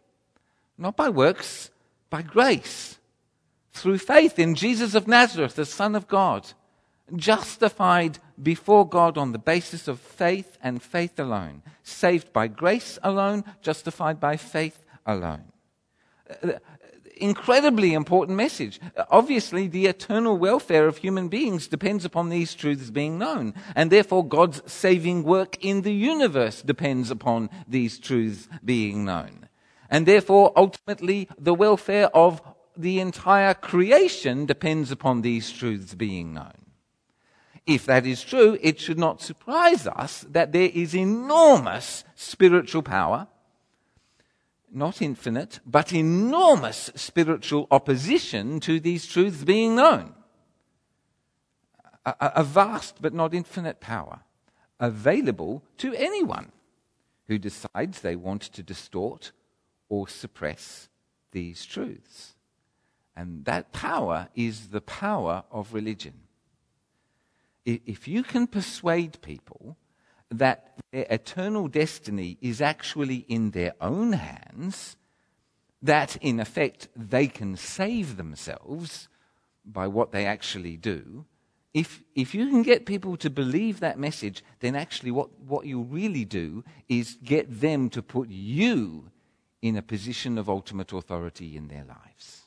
not 0.78 0.96
by 0.96 1.10
works, 1.10 1.72
by 2.10 2.22
grace 2.22 2.98
through 3.82 4.00
faith 4.00 4.40
in 4.40 4.56
Jesus 4.56 4.96
of 4.96 5.08
Nazareth, 5.08 5.56
the 5.56 5.66
Son 5.66 5.96
of 5.96 6.08
God, 6.08 6.48
justified 7.16 8.20
before 8.42 8.88
God 8.88 9.18
on 9.18 9.32
the 9.32 9.40
basis 9.40 9.88
of 9.88 10.00
faith 10.00 10.58
and 10.62 10.82
faith 10.82 11.18
alone, 11.20 11.64
saved 11.84 12.34
by 12.34 12.48
grace 12.48 13.00
alone, 13.02 13.44
justified 13.62 14.20
by 14.20 14.38
faith 14.38 14.84
alone. 15.06 15.46
Incredibly 17.16 17.94
important 17.94 18.38
message. 18.38 18.80
Obviously, 19.10 19.68
the 19.68 19.88
eternal 19.88 20.38
welfare 20.38 20.88
of 20.88 20.98
human 20.98 21.30
beings 21.30 21.68
depends 21.68 22.06
upon 22.06 22.30
these 22.30 22.54
truths 22.54 22.92
being 22.92 23.18
known, 23.18 23.54
and 23.76 23.90
therefore 23.90 24.28
God's 24.28 24.62
saving 24.72 25.24
work 25.24 25.58
in 25.64 25.82
the 25.82 25.94
universe 25.94 26.62
depends 26.62 27.10
upon 27.10 27.50
these 27.68 27.98
truths 27.98 28.48
being 28.64 29.06
known. 29.06 29.48
And 29.90 30.06
therefore, 30.06 30.52
ultimately, 30.56 31.30
the 31.40 31.54
welfare 31.54 32.08
of 32.16 32.42
the 32.78 33.00
entire 33.00 33.54
creation 33.54 34.46
depends 34.46 34.92
upon 34.92 35.22
these 35.22 35.52
truths 35.52 35.94
being 35.96 36.34
known. 36.34 36.68
If 37.66 37.86
that 37.86 38.06
is 38.06 38.24
true, 38.24 38.58
it 38.62 38.80
should 38.80 38.98
not 38.98 39.22
surprise 39.22 39.88
us 39.88 40.26
that 40.30 40.54
there 40.54 40.72
is 40.74 40.96
enormous 40.96 42.06
spiritual 42.16 42.82
power, 42.82 43.28
not 44.72 45.02
infinite, 45.02 45.60
but 45.66 45.92
enormous 45.92 46.90
spiritual 46.96 47.68
opposition 47.70 48.62
to 48.62 48.80
these 48.80 49.06
truths 49.06 49.44
being 49.44 49.76
known. 49.76 50.14
A, 52.06 52.32
a 52.38 52.44
vast 52.44 53.02
but 53.02 53.14
not 53.14 53.34
infinite 53.34 53.82
power 53.82 54.22
available 54.80 55.64
to 55.78 55.94
anyone 55.96 56.54
who 57.28 57.38
decides 57.38 58.00
they 58.00 58.16
want 58.16 58.44
to 58.44 58.64
distort 58.64 59.34
or 59.90 60.08
suppress 60.08 60.88
these 61.32 61.66
truths. 61.66 62.37
And 63.18 63.46
that 63.46 63.74
power 63.74 64.30
is 64.36 64.68
the 64.68 64.80
power 64.80 65.44
of 65.52 65.74
religion. 65.74 66.14
If 67.66 68.08
you 68.08 68.22
can 68.22 68.46
persuade 68.46 69.20
people 69.22 69.76
that 70.30 70.78
their 70.92 71.08
eternal 71.10 71.68
destiny 71.68 72.38
is 72.42 72.62
actually 72.62 73.26
in 73.28 73.52
their 73.52 73.74
own 73.82 74.14
hands, 74.14 74.98
that 75.82 76.16
in 76.18 76.40
effect 76.40 76.90
they 76.96 77.26
can 77.26 77.58
save 77.58 78.18
themselves 78.18 79.10
by 79.66 79.88
what 79.88 80.12
they 80.12 80.28
actually 80.28 80.78
do, 80.78 81.26
if, 81.74 82.04
if 82.14 82.36
you 82.36 82.48
can 82.48 82.62
get 82.62 82.86
people 82.86 83.18
to 83.18 83.32
believe 83.32 83.80
that 83.80 83.98
message, 83.98 84.44
then 84.60 84.76
actually 84.76 85.12
what, 85.12 85.30
what 85.40 85.66
you 85.66 85.82
really 85.82 86.24
do 86.24 86.64
is 86.88 87.18
get 87.24 87.62
them 87.62 87.90
to 87.90 88.04
put 88.04 88.30
you 88.30 89.10
in 89.64 89.76
a 89.76 89.82
position 89.82 90.38
of 90.38 90.48
ultimate 90.48 90.94
authority 90.94 91.58
in 91.58 91.68
their 91.68 91.84
lives 91.84 92.47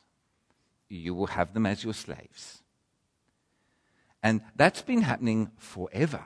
you 0.91 1.15
will 1.15 1.29
have 1.29 1.55
them 1.55 1.65
as 1.65 1.85
your 1.85 1.95
slaves. 1.95 2.63
And 4.23 4.43
that's 4.57 4.83
been 4.83 5.03
happening 5.03 5.51
forever. 5.57 6.23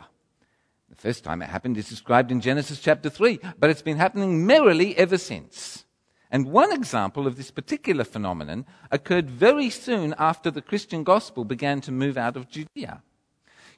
The 0.88 0.96
first 0.96 1.22
time 1.22 1.42
it 1.42 1.48
happened 1.48 1.76
is 1.76 1.88
described 1.88 2.32
in 2.32 2.40
Genesis 2.40 2.80
chapter 2.80 3.10
3, 3.10 3.38
but 3.58 3.70
it's 3.70 3.82
been 3.82 3.98
happening 3.98 4.46
merrily 4.46 4.96
ever 4.96 5.18
since. 5.18 5.84
And 6.30 6.50
one 6.50 6.72
example 6.72 7.26
of 7.26 7.36
this 7.36 7.50
particular 7.50 8.02
phenomenon 8.02 8.66
occurred 8.90 9.30
very 9.30 9.70
soon 9.70 10.14
after 10.18 10.50
the 10.50 10.62
Christian 10.62 11.04
gospel 11.04 11.44
began 11.44 11.80
to 11.82 11.92
move 11.92 12.16
out 12.16 12.36
of 12.36 12.48
Judea. 12.48 13.02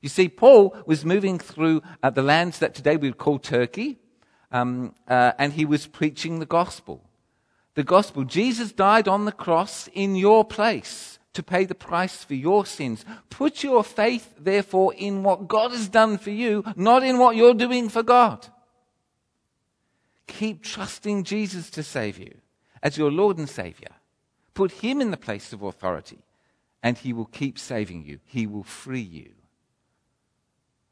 You 0.01 0.09
see, 0.09 0.29
Paul 0.29 0.77
was 0.87 1.05
moving 1.05 1.38
through 1.38 1.83
uh, 2.03 2.11
the 2.11 2.22
lands 2.22 2.59
that 2.61 2.75
today 2.75 2.96
we 2.96 3.09
would 3.09 3.18
call 3.18 3.38
Turkey, 3.38 3.99
um, 4.53 4.94
uh, 5.09 5.33
and 5.38 5.53
he 5.53 5.64
was 5.64 5.87
preaching 5.87 6.38
the 6.38 6.46
gospel 6.46 7.03
the 7.76 7.84
gospel. 7.84 8.24
Jesus 8.24 8.72
died 8.72 9.06
on 9.06 9.26
the 9.26 9.32
cross 9.32 9.88
in 9.92 10.16
your 10.16 10.44
place 10.44 11.20
to 11.34 11.42
pay 11.42 11.66
the 11.66 11.74
price 11.74 12.24
for 12.24 12.34
your 12.34 12.66
sins. 12.66 13.04
Put 13.30 13.62
your 13.62 13.84
faith, 13.84 14.34
therefore, 14.38 14.94
in 14.94 15.22
what 15.22 15.46
God 15.46 15.70
has 15.70 15.88
done 15.88 16.18
for 16.18 16.30
you, 16.30 16.64
not 16.74 17.04
in 17.04 17.18
what 17.18 17.36
you're 17.36 17.54
doing 17.54 17.88
for 17.88 18.02
God. 18.02 18.48
Keep 20.26 20.62
trusting 20.62 21.22
Jesus 21.22 21.70
to 21.70 21.82
save 21.82 22.18
you 22.18 22.34
as 22.82 22.96
your 22.96 23.12
Lord 23.12 23.36
and 23.36 23.48
Savior. 23.48 23.94
Put 24.54 24.72
Him 24.72 25.02
in 25.02 25.10
the 25.10 25.18
place 25.18 25.52
of 25.52 25.62
authority, 25.62 26.24
and 26.82 26.96
He 26.96 27.12
will 27.12 27.26
keep 27.26 27.58
saving 27.58 28.04
you. 28.04 28.20
He 28.24 28.46
will 28.46 28.64
free 28.64 29.00
you 29.00 29.32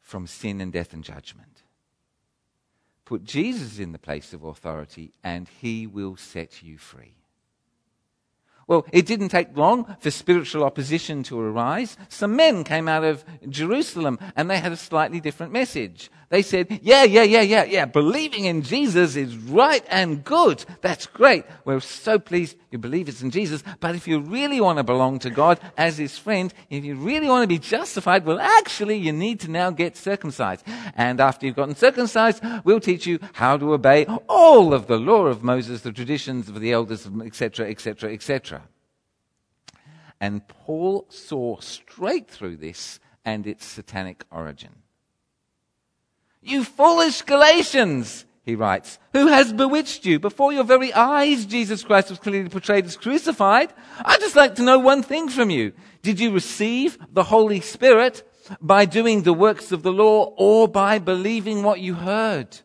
from 0.03 0.27
sin 0.27 0.61
and 0.61 0.71
death 0.71 0.93
and 0.93 1.03
judgment. 1.03 1.54
Put 3.05 3.25
Jesus 3.25 3.79
in 3.79 3.93
the 3.93 3.99
place 3.99 4.33
of 4.33 4.45
authority, 4.45 5.13
and 5.23 5.49
He 5.61 5.87
will 5.87 6.17
set 6.17 6.63
you 6.63 6.79
free. 6.79 7.15
Well, 8.67 8.87
it 8.93 9.07
didn't 9.07 9.29
take 9.29 9.57
long 9.57 9.97
for 10.01 10.11
spiritual 10.11 10.65
opposition 10.65 11.23
to 11.25 11.39
arise. 11.39 11.97
Some 12.09 12.35
men 12.35 12.65
came 12.65 12.89
out 12.89 13.05
of 13.05 13.25
Jerusalem 13.49 14.19
and 14.37 14.49
they 14.49 14.59
had 14.59 14.73
a 14.73 14.77
slightly 14.77 15.21
different 15.21 15.53
message. 15.53 16.11
They 16.31 16.43
said, 16.43 16.81
yeah, 16.83 17.05
yeah, 17.05 17.23
yeah, 17.23 17.43
yeah, 17.43 17.65
yeah, 17.65 17.85
believing 17.85 18.45
in 18.45 18.63
Jesus 18.63 19.17
is 19.17 19.37
right 19.37 19.85
and 19.89 20.25
good. 20.25 20.65
That's 20.81 21.07
great. 21.07 21.45
We're 21.65 21.81
so 21.81 22.19
pleased 22.19 22.57
you 22.75 22.79
believe 22.79 23.09
it's 23.09 23.23
in 23.23 23.31
Jesus. 23.31 23.63
But 23.79 23.95
if 23.95 24.09
you 24.09 24.19
really 24.19 24.61
want 24.61 24.79
to 24.79 24.83
belong 24.83 25.21
to 25.21 25.31
God 25.31 25.61
as 25.77 25.97
his 25.97 26.19
friend, 26.19 26.53
if 26.71 26.85
you 26.85 26.97
really 26.97 27.29
want 27.29 27.45
to 27.45 27.47
be 27.47 27.61
justified, 27.61 28.27
well, 28.27 28.41
actually, 28.41 28.97
you 28.97 29.13
need 29.13 29.39
to 29.41 29.49
now 29.49 29.71
get 29.71 29.97
circumcised. 29.97 30.65
And 30.97 31.21
after 31.21 31.47
you've 31.47 31.55
gotten 31.55 31.77
circumcised, 31.77 32.43
we'll 32.65 32.81
teach 32.81 33.07
you 33.07 33.21
how 33.35 33.57
to 33.59 33.75
obey 33.75 34.07
all 34.29 34.75
of 34.75 34.89
the 34.89 34.97
law 34.99 35.27
of 35.27 35.45
Moses, 35.45 35.83
the 35.83 35.93
traditions 35.93 36.49
of 36.49 36.59
the 36.59 36.73
elders, 36.73 37.09
etc., 37.25 37.71
etc., 37.71 38.13
etc. 38.13 38.63
And 40.21 40.49
Paul 40.49 41.07
saw 41.11 41.61
straight 41.61 42.29
through 42.29 42.57
this 42.57 42.99
and 43.25 43.47
its 43.47 43.65
satanic 43.65 44.25
origin. 44.33 44.84
You 46.45 46.63
foolish 46.63 47.23
Galatians, 47.23 48.27
he 48.43 48.55
writes, 48.55 48.99
who 49.15 49.29
has 49.29 49.51
bewitched 49.51 50.05
you? 50.05 50.21
Before 50.21 50.53
your 50.53 50.65
very 50.65 50.93
eyes, 50.93 51.47
Jesus 51.47 51.83
Christ 51.83 52.11
was 52.11 52.19
clearly 52.19 52.51
portrayed 52.51 52.85
as 52.85 52.99
crucified. 52.99 53.73
I'd 54.05 54.21
just 54.21 54.37
like 54.37 54.57
to 54.57 54.63
know 54.63 54.79
one 54.79 55.03
thing 55.03 55.31
from 55.31 55.49
you. 55.49 55.73
Did 56.03 56.21
you 56.21 56.33
receive 56.33 56.99
the 57.11 57.23
Holy 57.23 57.61
Spirit 57.61 58.29
by 58.61 58.85
doing 58.85 59.23
the 59.23 59.33
works 59.33 59.73
of 59.73 59.83
the 59.83 59.93
law 59.93 60.35
or 60.37 60.69
by 60.69 60.99
believing 60.99 61.63
what 61.63 61.81
you 61.81 61.95
heard? 61.95 62.59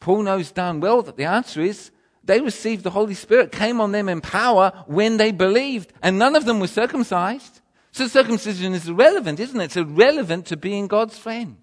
Paul 0.00 0.22
knows 0.22 0.50
darn 0.50 0.80
well 0.80 1.02
that 1.02 1.16
the 1.16 1.24
answer 1.24 1.60
is 1.60 1.92
they 2.24 2.40
received 2.40 2.82
the 2.82 2.90
Holy 2.90 3.14
Spirit, 3.14 3.52
came 3.52 3.80
on 3.80 3.92
them 3.92 4.08
in 4.08 4.20
power 4.20 4.84
when 4.88 5.16
they 5.16 5.30
believed, 5.30 5.92
and 6.02 6.18
none 6.18 6.34
of 6.34 6.44
them 6.44 6.58
were 6.58 6.66
circumcised. 6.66 7.60
So 7.92 8.08
circumcision 8.08 8.74
is 8.74 8.88
irrelevant, 8.88 9.38
isn't 9.38 9.60
it? 9.60 9.64
It's 9.66 9.76
irrelevant 9.76 10.46
to 10.46 10.56
being 10.56 10.88
God's 10.88 11.16
friend 11.16 11.56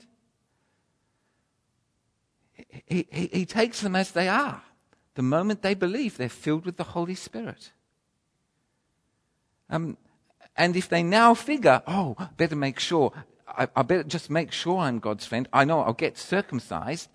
he, 2.90 3.30
he, 3.32 3.46
takes 3.46 3.82
them 3.82 3.96
as 3.96 4.12
they 4.12 4.28
are. 4.28 4.64
The 5.14 5.22
moment 5.22 5.62
they 5.62 5.76
believe, 5.76 6.18
they're 6.18 6.28
filled 6.28 6.66
with 6.66 6.78
the 6.78 6.84
Holy 6.84 7.16
Spirit. 7.16 7.72
Um, 9.70 9.98
and 10.58 10.76
if 10.76 10.90
they 10.90 11.04
now 11.04 11.36
figure, 11.36 11.84
oh, 11.88 12.16
better 12.36 12.56
make 12.56 12.80
sure, 12.80 13.14
I, 13.48 13.68
I 13.76 13.84
better 13.84 14.04
just 14.04 14.30
make 14.30 14.52
sure 14.52 14.80
I'm 14.80 15.00
God's 15.00 15.26
friend, 15.26 15.48
I 15.54 15.66
know 15.66 15.82
I'll 15.82 15.94
get 15.94 16.18
circumcised. 16.18 17.10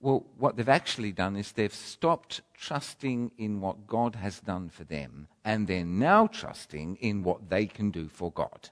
Well, 0.00 0.26
what 0.36 0.56
they've 0.56 0.68
actually 0.68 1.12
done 1.12 1.36
is 1.36 1.52
they've 1.52 1.72
stopped 1.72 2.40
trusting 2.54 3.32
in 3.38 3.60
what 3.60 3.86
God 3.86 4.16
has 4.16 4.40
done 4.40 4.68
for 4.68 4.84
them, 4.84 5.28
and 5.44 5.68
they're 5.68 5.84
now 5.84 6.26
trusting 6.26 6.96
in 6.96 7.22
what 7.22 7.50
they 7.50 7.66
can 7.66 7.90
do 7.90 8.08
for 8.08 8.32
God 8.32 8.70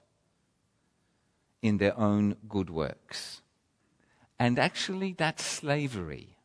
in 1.61 1.77
their 1.77 1.97
own 1.97 2.35
good 2.47 2.69
works. 2.69 3.41
And 4.39 4.57
actually, 4.57 5.13
that's 5.13 5.43
slavery. 5.43 6.38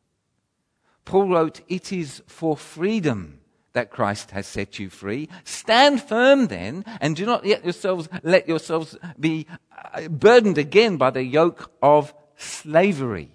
Paul 1.05 1.29
wrote, 1.29 1.61
It 1.67 1.91
is 1.91 2.21
for 2.27 2.57
freedom 2.57 3.39
that 3.73 3.91
Christ 3.91 4.31
has 4.31 4.47
set 4.47 4.79
you 4.79 4.89
free. 4.89 5.29
Stand 5.43 6.01
firm 6.01 6.47
then, 6.47 6.83
and 6.99 7.15
do 7.15 7.25
not 7.25 7.45
let 7.45 7.63
yourselves, 7.63 8.09
let 8.23 8.47
yourselves 8.47 8.97
be 9.19 9.45
uh, 9.93 10.07
burdened 10.07 10.57
again 10.57 10.97
by 10.97 11.11
the 11.11 11.23
yoke 11.23 11.71
of 11.81 12.13
slavery. 12.37 13.31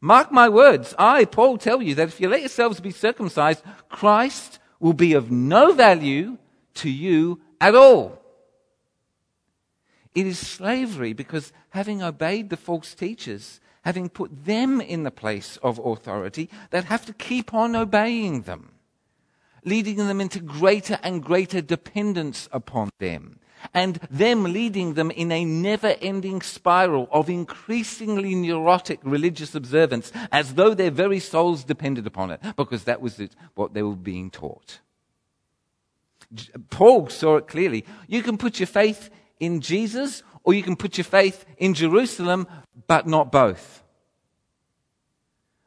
Mark 0.00 0.30
my 0.30 0.48
words, 0.48 0.94
I, 0.98 1.24
Paul, 1.24 1.58
tell 1.58 1.82
you 1.82 1.94
that 1.96 2.08
if 2.08 2.20
you 2.20 2.28
let 2.28 2.40
yourselves 2.40 2.80
be 2.80 2.90
circumcised, 2.90 3.62
Christ 3.88 4.58
will 4.78 4.92
be 4.92 5.14
of 5.14 5.30
no 5.30 5.72
value 5.72 6.38
to 6.74 6.90
you 6.90 7.40
at 7.60 7.74
all. 7.74 8.20
It 10.14 10.26
is 10.26 10.38
slavery 10.38 11.12
because 11.12 11.52
having 11.70 12.02
obeyed 12.02 12.50
the 12.50 12.56
false 12.56 12.94
teachers, 12.94 13.60
having 13.88 14.10
put 14.10 14.44
them 14.44 14.82
in 14.82 15.02
the 15.02 15.10
place 15.10 15.56
of 15.62 15.78
authority, 15.78 16.50
that 16.68 16.84
have 16.84 17.06
to 17.06 17.12
keep 17.14 17.54
on 17.54 17.74
obeying 17.74 18.42
them, 18.42 18.70
leading 19.64 19.96
them 19.96 20.20
into 20.20 20.40
greater 20.40 20.98
and 21.02 21.24
greater 21.24 21.62
dependence 21.62 22.50
upon 22.52 22.90
them, 22.98 23.40
and 23.72 23.94
them 24.10 24.44
leading 24.44 24.92
them 24.92 25.10
in 25.10 25.32
a 25.32 25.42
never 25.42 25.96
ending 26.02 26.42
spiral 26.42 27.08
of 27.10 27.30
increasingly 27.30 28.34
neurotic 28.34 29.00
religious 29.02 29.54
observance 29.54 30.12
as 30.30 30.52
though 30.52 30.74
their 30.74 30.90
very 30.90 31.18
souls 31.18 31.64
depended 31.64 32.06
upon 32.06 32.30
it, 32.30 32.40
because 32.58 32.84
that 32.84 33.00
was 33.00 33.18
what 33.54 33.72
they 33.72 33.82
were 33.82 33.96
being 33.96 34.30
taught. 34.30 34.80
Paul 36.68 37.08
saw 37.08 37.36
it 37.36 37.48
clearly. 37.48 37.86
You 38.06 38.22
can 38.22 38.36
put 38.36 38.60
your 38.60 38.66
faith 38.66 39.08
in 39.40 39.62
Jesus 39.62 40.22
or 40.44 40.54
you 40.54 40.62
can 40.62 40.76
put 40.76 40.96
your 40.98 41.04
faith 41.04 41.44
in 41.56 41.74
Jerusalem, 41.74 42.46
but 42.86 43.06
not 43.06 43.30
both. 43.32 43.82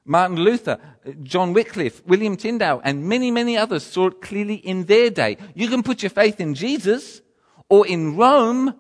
Martin 0.04 0.38
Luther, 0.38 0.80
John 1.24 1.54
Wycliffe, 1.54 2.06
William 2.06 2.36
Tyndale, 2.36 2.82
and 2.84 3.08
many, 3.08 3.32
many 3.32 3.56
others 3.56 3.84
saw 3.84 4.08
it 4.08 4.22
clearly 4.22 4.56
in 4.56 4.86
their 4.86 5.10
day. 5.10 5.38
You 5.54 5.68
can 5.68 5.84
put 5.84 6.02
your 6.04 6.10
faith 6.10 6.40
in 6.40 6.56
Jesus 6.56 7.22
or 7.70 7.86
in 7.86 8.18
Rome, 8.18 8.76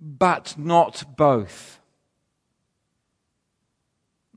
but 0.00 0.54
not 0.58 1.16
both. 1.16 1.80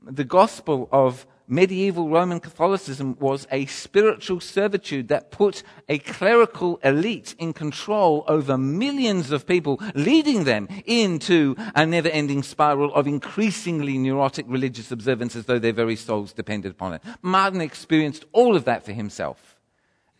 The 0.02 0.24
gospel 0.24 0.88
of 0.90 1.26
medieval 1.50 2.08
Roman 2.08 2.40
Catholicism 2.40 3.16
was 3.18 3.46
a 3.50 3.66
spiritual 3.66 4.40
servitude 4.40 5.08
that 5.08 5.30
put 5.30 5.62
a 5.88 5.98
clerical 5.98 6.78
elite 6.84 7.34
in 7.38 7.52
control 7.52 8.24
over 8.28 8.56
millions 8.56 9.32
of 9.32 9.46
people, 9.46 9.80
leading 9.94 10.44
them 10.44 10.68
into 10.86 11.56
a 11.74 11.84
never 11.84 12.08
ending 12.08 12.42
spiral 12.42 12.94
of 12.94 13.06
increasingly 13.06 13.98
neurotic 13.98 14.46
religious 14.48 14.90
observance 14.90 15.34
as 15.34 15.46
though 15.46 15.58
their 15.58 15.72
very 15.72 15.96
souls 15.96 16.32
depended 16.32 16.70
upon 16.70 16.94
it. 16.94 17.02
Martin 17.20 17.60
experienced 17.60 18.24
all 18.32 18.56
of 18.56 18.64
that 18.64 18.84
for 18.84 18.92
himself. 18.92 19.56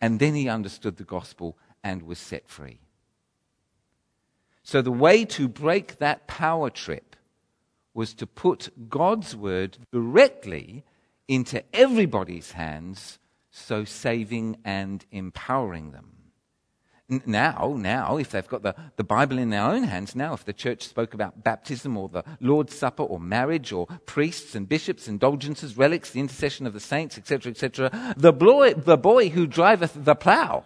And 0.01 0.19
then 0.19 0.35
he 0.35 0.49
understood 0.49 0.97
the 0.97 1.03
gospel 1.03 1.57
and 1.83 2.03
was 2.03 2.19
set 2.19 2.49
free. 2.49 2.79
So 4.63 4.81
the 4.81 4.91
way 4.91 5.25
to 5.25 5.47
break 5.47 5.97
that 5.99 6.27
power 6.27 6.69
trip 6.69 7.15
was 7.93 8.13
to 8.15 8.27
put 8.27 8.89
God's 8.89 9.35
word 9.35 9.77
directly 9.91 10.83
into 11.27 11.63
everybody's 11.73 12.51
hands, 12.51 13.19
so 13.49 13.83
saving 13.83 14.57
and 14.63 15.05
empowering 15.11 15.91
them. 15.91 16.11
Now, 17.25 17.75
now, 17.77 18.15
if 18.15 18.31
they've 18.31 18.47
got 18.47 18.63
the, 18.63 18.73
the 18.95 19.03
Bible 19.03 19.37
in 19.37 19.49
their 19.49 19.63
own 19.63 19.83
hands, 19.83 20.15
now, 20.15 20.33
if 20.33 20.45
the 20.45 20.53
church 20.53 20.87
spoke 20.87 21.13
about 21.13 21.43
baptism 21.43 21.97
or 21.97 22.07
the 22.07 22.23
Lord's 22.39 22.73
Supper 22.73 23.03
or 23.03 23.19
marriage 23.19 23.73
or 23.73 23.87
priests 24.05 24.55
and 24.55 24.69
bishops, 24.69 25.09
indulgences, 25.09 25.75
relics, 25.75 26.11
the 26.11 26.21
intercession 26.21 26.65
of 26.65 26.71
the 26.71 26.79
saints, 26.79 27.17
etc., 27.17 27.51
etc., 27.51 28.15
the 28.15 28.31
boy, 28.31 28.73
the 28.75 28.97
boy 28.97 29.27
who 29.27 29.45
driveth 29.45 29.93
the 29.93 30.15
plough, 30.15 30.63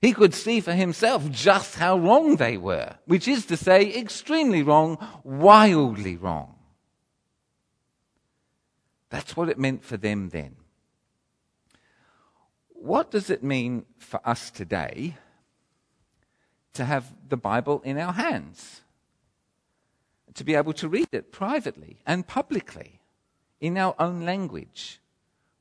he 0.00 0.12
could 0.12 0.32
see 0.32 0.60
for 0.60 0.74
himself 0.74 1.28
just 1.28 1.74
how 1.74 1.98
wrong 1.98 2.36
they 2.36 2.56
were, 2.56 2.94
which 3.06 3.26
is 3.26 3.44
to 3.46 3.56
say, 3.56 3.92
extremely 3.96 4.62
wrong, 4.62 4.96
wildly 5.24 6.16
wrong. 6.16 6.54
That's 9.10 9.36
what 9.36 9.48
it 9.48 9.58
meant 9.58 9.84
for 9.84 9.96
them 9.96 10.28
then. 10.30 10.56
What 12.68 13.10
does 13.10 13.30
it 13.30 13.42
mean 13.42 13.86
for 13.98 14.20
us 14.24 14.50
today 14.50 15.16
to 16.74 16.84
have 16.84 17.12
the 17.28 17.36
Bible 17.36 17.80
in 17.84 17.98
our 17.98 18.12
hands? 18.12 18.82
To 20.34 20.44
be 20.44 20.54
able 20.54 20.74
to 20.74 20.88
read 20.88 21.08
it 21.12 21.32
privately 21.32 21.98
and 22.06 22.26
publicly 22.26 23.00
in 23.60 23.76
our 23.76 23.94
own 23.98 24.24
language 24.24 25.00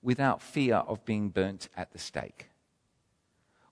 without 0.02 0.42
fear 0.42 0.76
of 0.76 1.04
being 1.06 1.30
burnt 1.30 1.70
at 1.76 1.92
the 1.92 2.00
stake? 2.00 2.50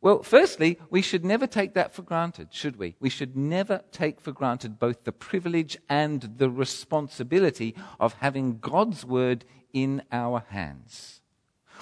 Well, 0.02 0.22
firstly, 0.22 0.78
we 0.90 1.02
should 1.02 1.26
never 1.26 1.48
take 1.48 1.74
that 1.74 1.94
for 1.94 2.04
granted, 2.04 2.50
should 2.52 2.78
we? 2.78 2.96
We 3.00 3.10
should 3.10 3.36
never 3.36 3.82
take 3.92 4.22
for 4.22 4.32
granted 4.32 4.78
both 4.78 5.04
the 5.04 5.12
privilege 5.12 5.78
and 5.90 6.22
the 6.38 6.50
responsibility 6.50 7.76
of 8.00 8.14
having 8.14 8.60
God's 8.60 9.04
word 9.04 9.46
in 9.76 10.02
our 10.10 10.44
hands. 10.50 11.20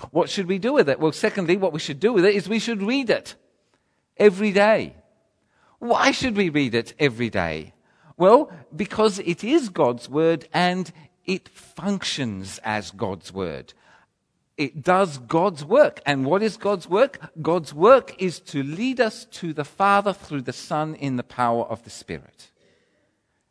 What 0.09 0.29
should 0.29 0.47
we 0.47 0.57
do 0.57 0.73
with 0.73 0.89
it? 0.89 0.99
Well, 0.99 1.11
secondly, 1.11 1.55
what 1.55 1.71
we 1.71 1.79
should 1.79 1.99
do 1.99 2.11
with 2.11 2.25
it 2.25 2.35
is 2.35 2.49
we 2.49 2.59
should 2.59 2.81
read 2.81 3.09
it 3.11 3.35
every 4.17 4.51
day. 4.51 4.95
Why 5.77 6.11
should 6.11 6.35
we 6.35 6.49
read 6.49 6.73
it 6.73 6.93
every 6.99 7.29
day? 7.29 7.73
Well, 8.17 8.51
because 8.75 9.19
it 9.19 9.43
is 9.43 9.69
God's 9.69 10.09
word 10.09 10.47
and 10.53 10.91
it 11.25 11.47
functions 11.49 12.59
as 12.63 12.89
God's 12.89 13.31
word. 13.31 13.73
It 14.57 14.83
does 14.83 15.19
God's 15.19 15.63
work. 15.63 16.01
And 16.05 16.25
what 16.25 16.41
is 16.41 16.57
God's 16.57 16.89
work? 16.89 17.19
God's 17.41 17.73
work 17.73 18.15
is 18.19 18.39
to 18.41 18.63
lead 18.63 18.99
us 18.99 19.25
to 19.25 19.53
the 19.53 19.65
Father 19.65 20.13
through 20.13 20.41
the 20.41 20.53
Son 20.53 20.95
in 20.95 21.15
the 21.17 21.23
power 21.23 21.63
of 21.65 21.83
the 21.83 21.89
Spirit. 21.89 22.51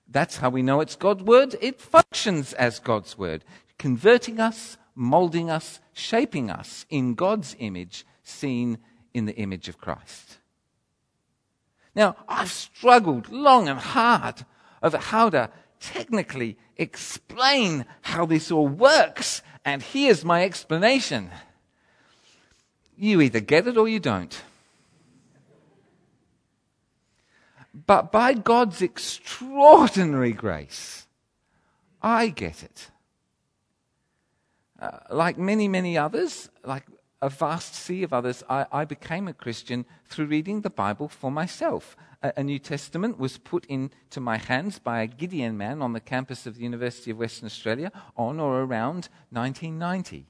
That's 0.09 0.39
how 0.39 0.51
we 0.51 0.63
know 0.63 0.81
it's 0.81 0.97
God's 0.97 1.23
word. 1.23 1.57
It 1.61 1.81
functions 1.81 2.53
as 2.55 2.81
God's 2.81 3.17
word, 3.17 3.45
converting 3.83 4.39
us, 4.39 4.77
molding 4.95 5.51
us, 5.51 5.81
shaping 5.93 6.49
us 6.49 6.87
in 6.89 7.15
God's 7.15 7.57
image, 7.59 8.07
seen 8.23 8.79
in 9.13 9.25
the 9.25 9.35
image 9.35 9.69
of 9.69 9.77
Christ. 9.77 10.39
Now, 11.93 12.15
I've 12.29 12.53
struggled 12.53 13.29
long 13.33 13.69
and 13.69 13.81
hard 13.81 14.47
over 14.85 14.99
how 14.99 15.31
to 15.31 15.51
technically 15.81 16.57
explain 16.77 17.85
how 18.03 18.25
this 18.25 18.53
all 18.53 18.69
works, 18.69 19.43
and 19.65 19.83
here's 19.83 20.25
my 20.25 20.45
explanation. 20.45 21.29
You 22.97 23.21
either 23.21 23.41
get 23.41 23.67
it 23.67 23.77
or 23.77 23.89
you 23.89 23.99
don't. 23.99 24.45
But 27.75 28.13
by 28.13 28.35
God's 28.35 28.81
extraordinary 28.81 30.35
grace, 30.35 31.09
I 32.01 32.29
get 32.29 32.63
it. 32.63 32.92
Uh, 34.83 34.99
like 35.11 35.39
many, 35.39 35.69
many 35.69 35.97
others, 35.97 36.51
like 36.65 36.85
a 37.21 37.29
vast 37.29 37.73
sea 37.73 38.03
of 38.03 38.13
others, 38.13 38.43
I, 38.51 38.67
I 38.73 38.85
became 38.85 39.29
a 39.29 39.33
Christian 39.33 39.87
through 40.07 40.27
reading 40.27 40.63
the 40.63 40.71
Bible 40.71 41.07
for 41.07 41.31
myself. 41.31 41.97
A, 42.21 42.33
a, 42.39 42.43
New 42.43 42.59
Testament 42.59 43.17
was 43.17 43.39
put 43.39 43.65
into 43.67 44.19
my 44.19 44.39
hands 44.39 44.81
by 44.81 45.03
a 45.03 45.07
Gideon 45.07 45.57
man 45.57 45.83
on 45.83 45.93
the 45.93 46.01
campus 46.01 46.47
of 46.47 46.57
the 46.57 46.65
University 46.65 47.13
of 47.13 47.19
Western 47.19 47.47
Australia 47.47 47.93
on 48.17 48.41
or 48.41 48.63
around 48.63 49.09
1990. 49.31 50.27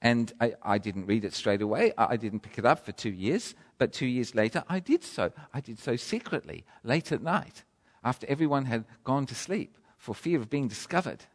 And 0.00 0.32
I, 0.40 0.54
I 0.62 0.78
didn't 0.78 1.04
read 1.04 1.26
it 1.26 1.34
straight 1.34 1.60
away. 1.60 1.92
I, 1.98 2.14
I 2.14 2.16
didn't 2.16 2.40
pick 2.40 2.56
it 2.56 2.64
up 2.64 2.86
for 2.86 2.92
two 2.92 3.12
years. 3.12 3.54
But 3.76 3.92
two 3.92 4.06
years 4.06 4.34
later, 4.34 4.64
I 4.70 4.80
did 4.80 5.04
so. 5.04 5.32
I 5.52 5.60
did 5.60 5.78
so 5.78 5.96
secretly, 5.96 6.64
late 6.82 7.12
at 7.12 7.22
night, 7.22 7.64
after 8.02 8.26
everyone 8.26 8.64
had 8.64 8.86
gone 9.04 9.26
to 9.26 9.34
sleep 9.34 9.76
for 9.98 10.14
fear 10.14 10.38
of 10.38 10.48
being 10.48 10.68
discovered, 10.68 11.26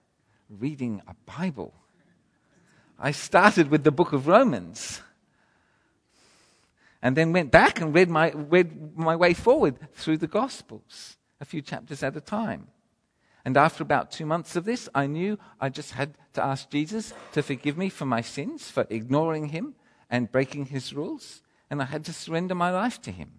reading 0.50 1.04
a 1.08 1.14
Bible. 1.38 1.76
I 3.00 3.12
started 3.12 3.70
with 3.70 3.84
the 3.84 3.92
book 3.92 4.14
of 4.14 4.28
Romans 4.28 5.02
and 7.02 7.16
then 7.16 7.34
went 7.34 7.52
back 7.52 7.80
and 7.80 7.94
read 7.94 8.10
my, 8.10 8.32
read 8.32 8.98
my 8.98 9.16
way 9.16 9.34
forward 9.34 9.78
through 9.94 10.18
the 10.18 10.28
Gospels, 10.28 11.18
a 11.40 11.46
few 11.46 11.62
chapters 11.62 12.02
at 12.04 12.18
a 12.18 12.22
time. 12.22 12.68
And 13.46 13.56
after 13.56 13.84
about 13.84 14.12
two 14.12 14.26
months 14.26 14.56
of 14.56 14.66
this, 14.66 14.90
I 14.94 15.08
knew 15.08 15.38
I 15.62 15.70
just 15.70 15.92
had 15.92 16.16
to 16.34 16.44
ask 16.44 16.70
Jesus 16.70 17.14
to 17.34 17.44
forgive 17.44 17.78
me 17.78 17.90
for 17.90 18.06
my 18.06 18.22
sins, 18.22 18.70
for 18.70 18.86
ignoring 18.90 19.50
him 19.50 19.76
and 20.10 20.32
breaking 20.32 20.66
his 20.66 20.94
rules 20.94 21.44
and 21.70 21.82
I 21.82 21.86
had 21.86 22.06
to 22.06 22.14
surrender 22.14 22.56
my 22.56 22.72
life 22.72 23.02
to 23.04 23.12
him, 23.12 23.32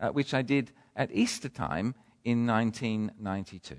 uh, 0.00 0.10
which 0.10 0.32
I 0.32 0.42
did 0.42 0.72
at 0.94 1.10
Easter 1.12 1.48
time 1.48 1.94
in 2.24 2.46
1992. 2.46 3.76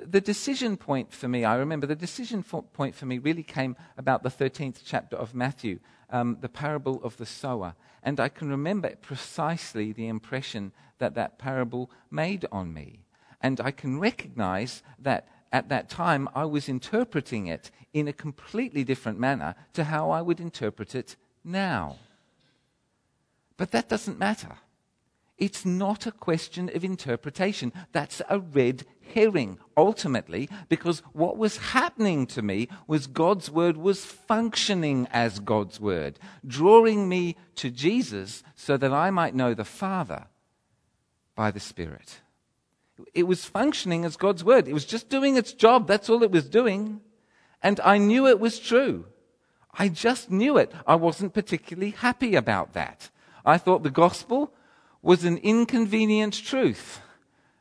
The 0.00 0.20
decision 0.20 0.76
point 0.76 1.12
for 1.12 1.28
me, 1.28 1.44
I 1.44 1.56
remember 1.56 1.86
the 1.86 1.96
decision 1.96 2.42
point 2.42 2.94
for 2.94 3.06
me 3.06 3.18
really 3.18 3.42
came 3.42 3.76
about 3.96 4.22
the 4.22 4.30
13th 4.30 4.80
chapter 4.84 5.16
of 5.16 5.34
Matthew, 5.34 5.80
um, 6.10 6.38
the 6.40 6.48
parable 6.48 7.02
of 7.02 7.16
the 7.16 7.26
sower. 7.26 7.74
And 8.02 8.20
I 8.20 8.28
can 8.28 8.48
remember 8.48 8.94
precisely 9.02 9.92
the 9.92 10.08
impression 10.08 10.72
that 10.98 11.14
that 11.14 11.38
parable 11.38 11.90
made 12.10 12.46
on 12.52 12.72
me. 12.72 13.00
And 13.40 13.60
I 13.60 13.70
can 13.70 13.98
recognize 13.98 14.82
that 14.98 15.28
at 15.52 15.68
that 15.68 15.88
time 15.88 16.28
I 16.34 16.44
was 16.44 16.68
interpreting 16.68 17.46
it 17.46 17.70
in 17.92 18.08
a 18.08 18.12
completely 18.12 18.84
different 18.84 19.18
manner 19.18 19.54
to 19.72 19.84
how 19.84 20.10
I 20.10 20.22
would 20.22 20.40
interpret 20.40 20.94
it 20.94 21.16
now. 21.44 21.96
But 23.56 23.72
that 23.72 23.88
doesn't 23.88 24.18
matter. 24.18 24.58
It's 25.38 25.64
not 25.64 26.06
a 26.06 26.12
question 26.12 26.70
of 26.74 26.84
interpretation. 26.84 27.72
That's 27.92 28.20
a 28.28 28.40
red 28.40 28.84
herring, 29.14 29.58
ultimately, 29.76 30.48
because 30.68 31.00
what 31.12 31.38
was 31.38 31.58
happening 31.58 32.26
to 32.26 32.42
me 32.42 32.68
was 32.86 33.06
God's 33.06 33.50
word 33.50 33.76
was 33.76 34.04
functioning 34.04 35.06
as 35.12 35.38
God's 35.38 35.80
word, 35.80 36.18
drawing 36.46 37.08
me 37.08 37.36
to 37.56 37.70
Jesus 37.70 38.42
so 38.56 38.76
that 38.76 38.92
I 38.92 39.10
might 39.10 39.34
know 39.34 39.54
the 39.54 39.64
Father 39.64 40.26
by 41.36 41.52
the 41.52 41.60
Spirit. 41.60 42.20
It 43.14 43.28
was 43.28 43.44
functioning 43.44 44.04
as 44.04 44.16
God's 44.16 44.42
word. 44.42 44.66
It 44.66 44.74
was 44.74 44.84
just 44.84 45.08
doing 45.08 45.36
its 45.36 45.52
job. 45.52 45.86
That's 45.86 46.10
all 46.10 46.24
it 46.24 46.32
was 46.32 46.48
doing. 46.48 47.00
And 47.62 47.78
I 47.84 47.98
knew 47.98 48.26
it 48.26 48.40
was 48.40 48.58
true. 48.58 49.06
I 49.72 49.88
just 49.88 50.32
knew 50.32 50.58
it. 50.58 50.72
I 50.84 50.96
wasn't 50.96 51.34
particularly 51.34 51.90
happy 51.90 52.34
about 52.34 52.72
that. 52.72 53.10
I 53.44 53.56
thought 53.56 53.84
the 53.84 53.90
gospel 53.90 54.52
was 55.02 55.24
an 55.24 55.38
inconvenient 55.38 56.34
truth, 56.34 57.00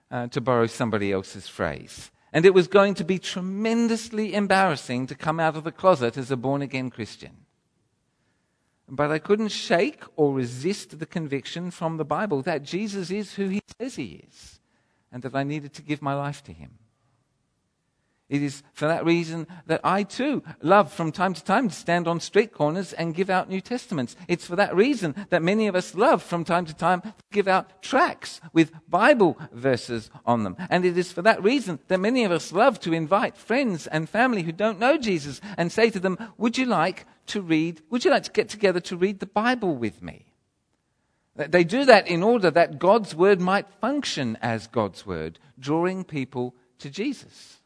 uh, 0.10 0.28
to 0.28 0.42
borrow 0.42 0.68
somebody 0.68 1.12
else's 1.12 1.48
phrase. 1.48 2.12
And 2.34 2.46
it 2.46 2.54
was 2.54 2.68
going 2.68 2.94
to 2.96 3.04
be 3.04 3.20
tremendously 3.20 4.34
embarrassing 4.34 5.08
to 5.08 5.16
come 5.16 5.40
out 5.40 5.56
of 5.56 5.64
the 5.64 5.72
closet 5.72 6.18
as 6.18 6.32
a 6.32 6.38
born 6.38 6.62
again 6.62 6.90
Christian. 6.90 7.46
But 8.90 9.12
I 9.12 9.20
couldn't 9.20 9.50
shake 9.50 10.04
or 10.16 10.34
resist 10.34 11.00
the 11.00 11.06
conviction 11.06 11.72
from 11.72 11.98
the 11.98 12.06
Bible 12.06 12.42
that 12.44 12.64
Jesus 12.64 13.12
is 13.12 13.36
who 13.36 13.50
he 13.50 13.62
says 13.80 13.96
he 13.96 14.24
is, 14.28 14.60
and 15.12 15.24
that 15.24 15.36
I 15.36 15.44
needed 15.44 15.74
to 15.74 15.82
give 15.82 16.02
my 16.02 16.14
life 16.14 16.44
to 16.46 16.54
him. 16.54 16.80
It 18.30 18.44
is 18.44 18.62
for 18.74 18.90
that 18.90 19.06
reason 19.06 19.48
that 19.68 19.80
I 19.86 20.04
too 20.04 20.44
love 20.62 20.92
from 20.92 21.14
time 21.14 21.34
to 21.34 21.44
time 21.44 21.70
to 21.70 21.76
stand 21.76 22.10
on 22.10 22.20
street 22.20 22.52
corners 22.52 22.92
and 22.92 23.16
give 23.16 23.30
out 23.30 23.50
New 23.50 23.62
Testaments. 23.62 24.18
It's 24.28 24.46
for 24.46 24.58
that 24.58 24.76
reason 24.76 25.16
that 25.30 25.42
many 25.42 25.68
of 25.68 25.76
us 25.76 25.96
love 25.96 26.22
from 26.22 26.44
time 26.44 26.66
to 26.66 26.74
time 26.74 27.02
to 27.02 27.14
give 27.32 27.48
out 27.48 27.82
tracts 27.82 28.42
with 28.52 28.74
Bible 28.90 29.38
verses 29.54 30.10
on 30.26 30.44
them. 30.44 30.58
And 30.70 30.84
it 30.84 30.98
is 30.98 31.14
for 31.14 31.22
that 31.22 31.42
reason 31.42 31.80
that 31.88 32.02
many 32.02 32.26
of 32.26 32.34
us 32.34 32.52
love 32.52 32.82
to 32.82 32.92
invite 32.92 33.38
friends 33.38 33.88
and 33.88 34.10
family 34.10 34.44
who 34.44 34.52
don't 34.52 34.80
know 34.80 34.98
Jesus 34.98 35.40
and 35.56 35.72
say 35.72 35.90
to 35.90 36.00
them, 36.00 36.18
Would 36.38 36.58
you 36.58 36.66
like 36.66 37.06
to 37.28 37.42
read, 37.42 37.82
would 37.90 38.04
you 38.04 38.12
like 38.12 38.24
to 38.24 38.32
get 38.32 38.50
together 38.50 38.82
to 38.82 38.98
read 38.98 39.22
the 39.22 39.26
Bible 39.26 39.78
with 39.78 40.02
me? 40.02 40.26
They 41.38 41.64
do 41.64 41.86
that 41.86 42.08
in 42.08 42.24
order 42.24 42.52
that 42.52 42.80
God's 42.80 43.16
word 43.16 43.40
might 43.40 43.70
function 43.80 44.38
as 44.42 44.68
God's 44.68 45.06
word, 45.06 45.40
drawing 45.58 46.04
people 46.04 46.56
to 46.80 46.90
Jesus. 46.90 47.57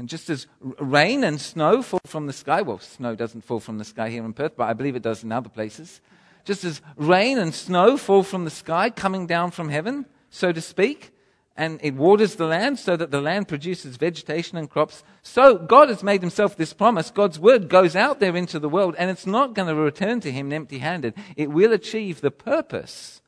And 0.00 0.08
just 0.08 0.30
as 0.30 0.46
rain 0.78 1.24
and 1.24 1.38
snow 1.38 1.82
fall 1.82 2.00
from 2.06 2.26
the 2.26 2.32
sky, 2.32 2.62
well, 2.62 2.78
snow 2.78 3.14
doesn't 3.14 3.44
fall 3.44 3.60
from 3.60 3.76
the 3.76 3.84
sky 3.84 4.08
here 4.08 4.24
in 4.24 4.32
Perth, 4.32 4.56
but 4.56 4.64
I 4.66 4.72
believe 4.72 4.96
it 4.96 5.02
does 5.02 5.22
in 5.22 5.30
other 5.30 5.50
places. 5.50 6.00
Just 6.46 6.64
as 6.64 6.80
rain 6.96 7.38
and 7.38 7.54
snow 7.54 7.98
fall 7.98 8.22
from 8.22 8.46
the 8.46 8.50
sky, 8.50 8.88
coming 8.88 9.26
down 9.26 9.50
from 9.50 9.68
heaven, 9.68 10.06
so 10.30 10.52
to 10.52 10.60
speak, 10.62 11.12
and 11.54 11.78
it 11.82 11.96
waters 11.96 12.36
the 12.36 12.46
land 12.46 12.78
so 12.78 12.96
that 12.96 13.10
the 13.10 13.20
land 13.20 13.46
produces 13.46 13.98
vegetation 13.98 14.56
and 14.56 14.70
crops. 14.70 15.04
So 15.20 15.58
God 15.58 15.90
has 15.90 16.02
made 16.02 16.22
himself 16.22 16.56
this 16.56 16.72
promise. 16.72 17.10
God's 17.10 17.38
word 17.38 17.68
goes 17.68 17.94
out 17.94 18.20
there 18.20 18.34
into 18.34 18.58
the 18.58 18.70
world 18.70 18.94
and 18.96 19.10
it's 19.10 19.26
not 19.26 19.52
going 19.52 19.68
to 19.68 19.74
return 19.74 20.20
to 20.20 20.32
him 20.32 20.50
empty 20.50 20.78
handed. 20.78 21.12
It 21.36 21.50
will 21.50 21.74
achieve 21.74 22.22
the 22.22 22.30
purpose 22.30 23.20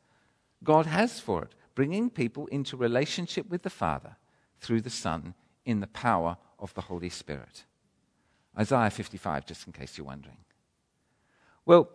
God 0.65 0.87
has 0.87 1.21
for 1.21 1.43
it, 1.43 1.55
bringing 1.75 2.09
people 2.09 2.47
into 2.47 2.79
relationship 2.79 3.51
with 3.51 3.63
the 3.63 3.69
Father 3.69 4.17
through 4.59 4.81
the 4.81 4.89
Son 4.89 5.35
in 5.67 5.81
the 5.81 5.87
power 5.87 6.39
of 6.63 6.73
the 6.75 6.81
Holy 6.81 7.11
Spirit. 7.11 7.65
Isaiah 8.59 8.91
55, 8.91 9.45
just 9.47 9.67
in 9.67 9.73
case 9.73 9.99
you're 9.99 10.07
wondering. 10.07 10.39
Well, 11.67 11.91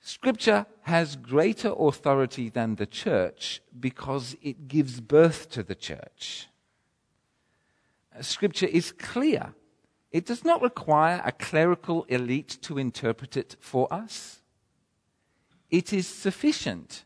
Scripture 0.00 0.66
has 0.82 1.14
greater 1.14 1.72
authority 1.78 2.48
than 2.48 2.76
the 2.76 2.86
church 2.86 3.60
because 3.78 4.34
it 4.42 4.66
gives 4.66 5.00
birth 5.00 5.50
to 5.50 5.62
the 5.62 5.74
church. 5.74 6.48
Scripture 8.22 8.66
is 8.66 8.92
clear. 8.92 9.54
It 10.10 10.26
does 10.26 10.44
not 10.44 10.62
require 10.62 11.22
a 11.24 11.32
clerical 11.32 12.04
elite 12.04 12.58
to 12.62 12.78
interpret 12.78 13.36
it 13.36 13.56
for 13.60 13.92
us. 13.92 14.40
It 15.70 15.92
is 15.92 16.06
sufficient. 16.06 17.04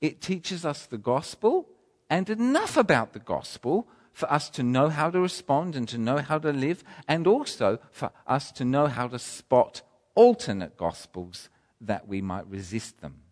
It 0.00 0.20
teaches 0.20 0.66
us 0.66 0.84
the 0.84 0.98
gospel 0.98 1.68
and 2.10 2.28
enough 2.28 2.76
about 2.76 3.12
the 3.12 3.20
gospel 3.20 3.88
for 4.12 4.30
us 4.32 4.50
to 4.50 4.62
know 4.62 4.88
how 4.88 5.10
to 5.10 5.20
respond 5.20 5.74
and 5.76 5.88
to 5.88 5.98
know 5.98 6.18
how 6.18 6.38
to 6.38 6.52
live, 6.52 6.84
and 7.08 7.26
also 7.26 7.78
for 7.90 8.10
us 8.26 8.52
to 8.52 8.64
know 8.64 8.86
how 8.86 9.08
to 9.08 9.18
spot 9.18 9.82
alternate 10.14 10.76
gospels 10.76 11.48
that 11.80 12.06
we 12.06 12.20
might 12.20 12.46
resist 12.46 13.00
them. 13.00 13.22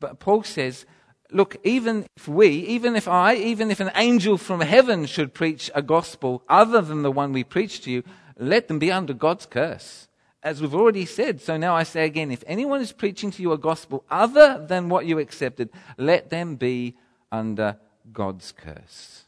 But 0.00 0.18
Paul 0.18 0.42
says, 0.42 0.86
look, 1.30 1.56
even 1.62 2.06
if 2.16 2.26
we, 2.26 2.48
even 2.48 2.96
if 2.96 3.06
I, 3.06 3.34
even 3.34 3.70
if 3.70 3.80
an 3.80 3.92
angel 3.94 4.36
from 4.38 4.60
heaven 4.60 5.06
should 5.06 5.34
preach 5.34 5.70
a 5.74 5.82
gospel 5.82 6.42
other 6.48 6.80
than 6.80 7.02
the 7.02 7.10
one 7.10 7.32
we 7.32 7.44
preach 7.44 7.82
to 7.82 7.90
you, 7.90 8.02
let 8.38 8.68
them 8.68 8.78
be 8.78 8.90
under 8.90 9.12
God's 9.12 9.46
curse. 9.46 10.08
As 10.42 10.62
we've 10.62 10.74
already 10.74 11.04
said, 11.04 11.42
so 11.42 11.58
now 11.58 11.76
I 11.76 11.82
say 11.82 12.06
again, 12.06 12.30
if 12.30 12.42
anyone 12.46 12.80
is 12.80 12.92
preaching 12.92 13.30
to 13.32 13.42
you 13.42 13.52
a 13.52 13.58
gospel 13.58 14.04
other 14.10 14.64
than 14.66 14.88
what 14.88 15.04
you 15.04 15.18
accepted, 15.18 15.68
let 15.98 16.30
them 16.30 16.56
be 16.56 16.96
under 17.30 17.76
God's 18.12 18.52
curse. 18.52 19.24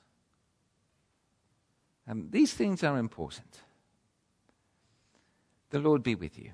Um, 2.08 2.28
these 2.30 2.52
things 2.52 2.82
are 2.82 2.98
important. 2.98 3.60
The 5.70 5.78
Lord 5.78 6.02
be 6.02 6.14
with 6.14 6.38
you. 6.38 6.52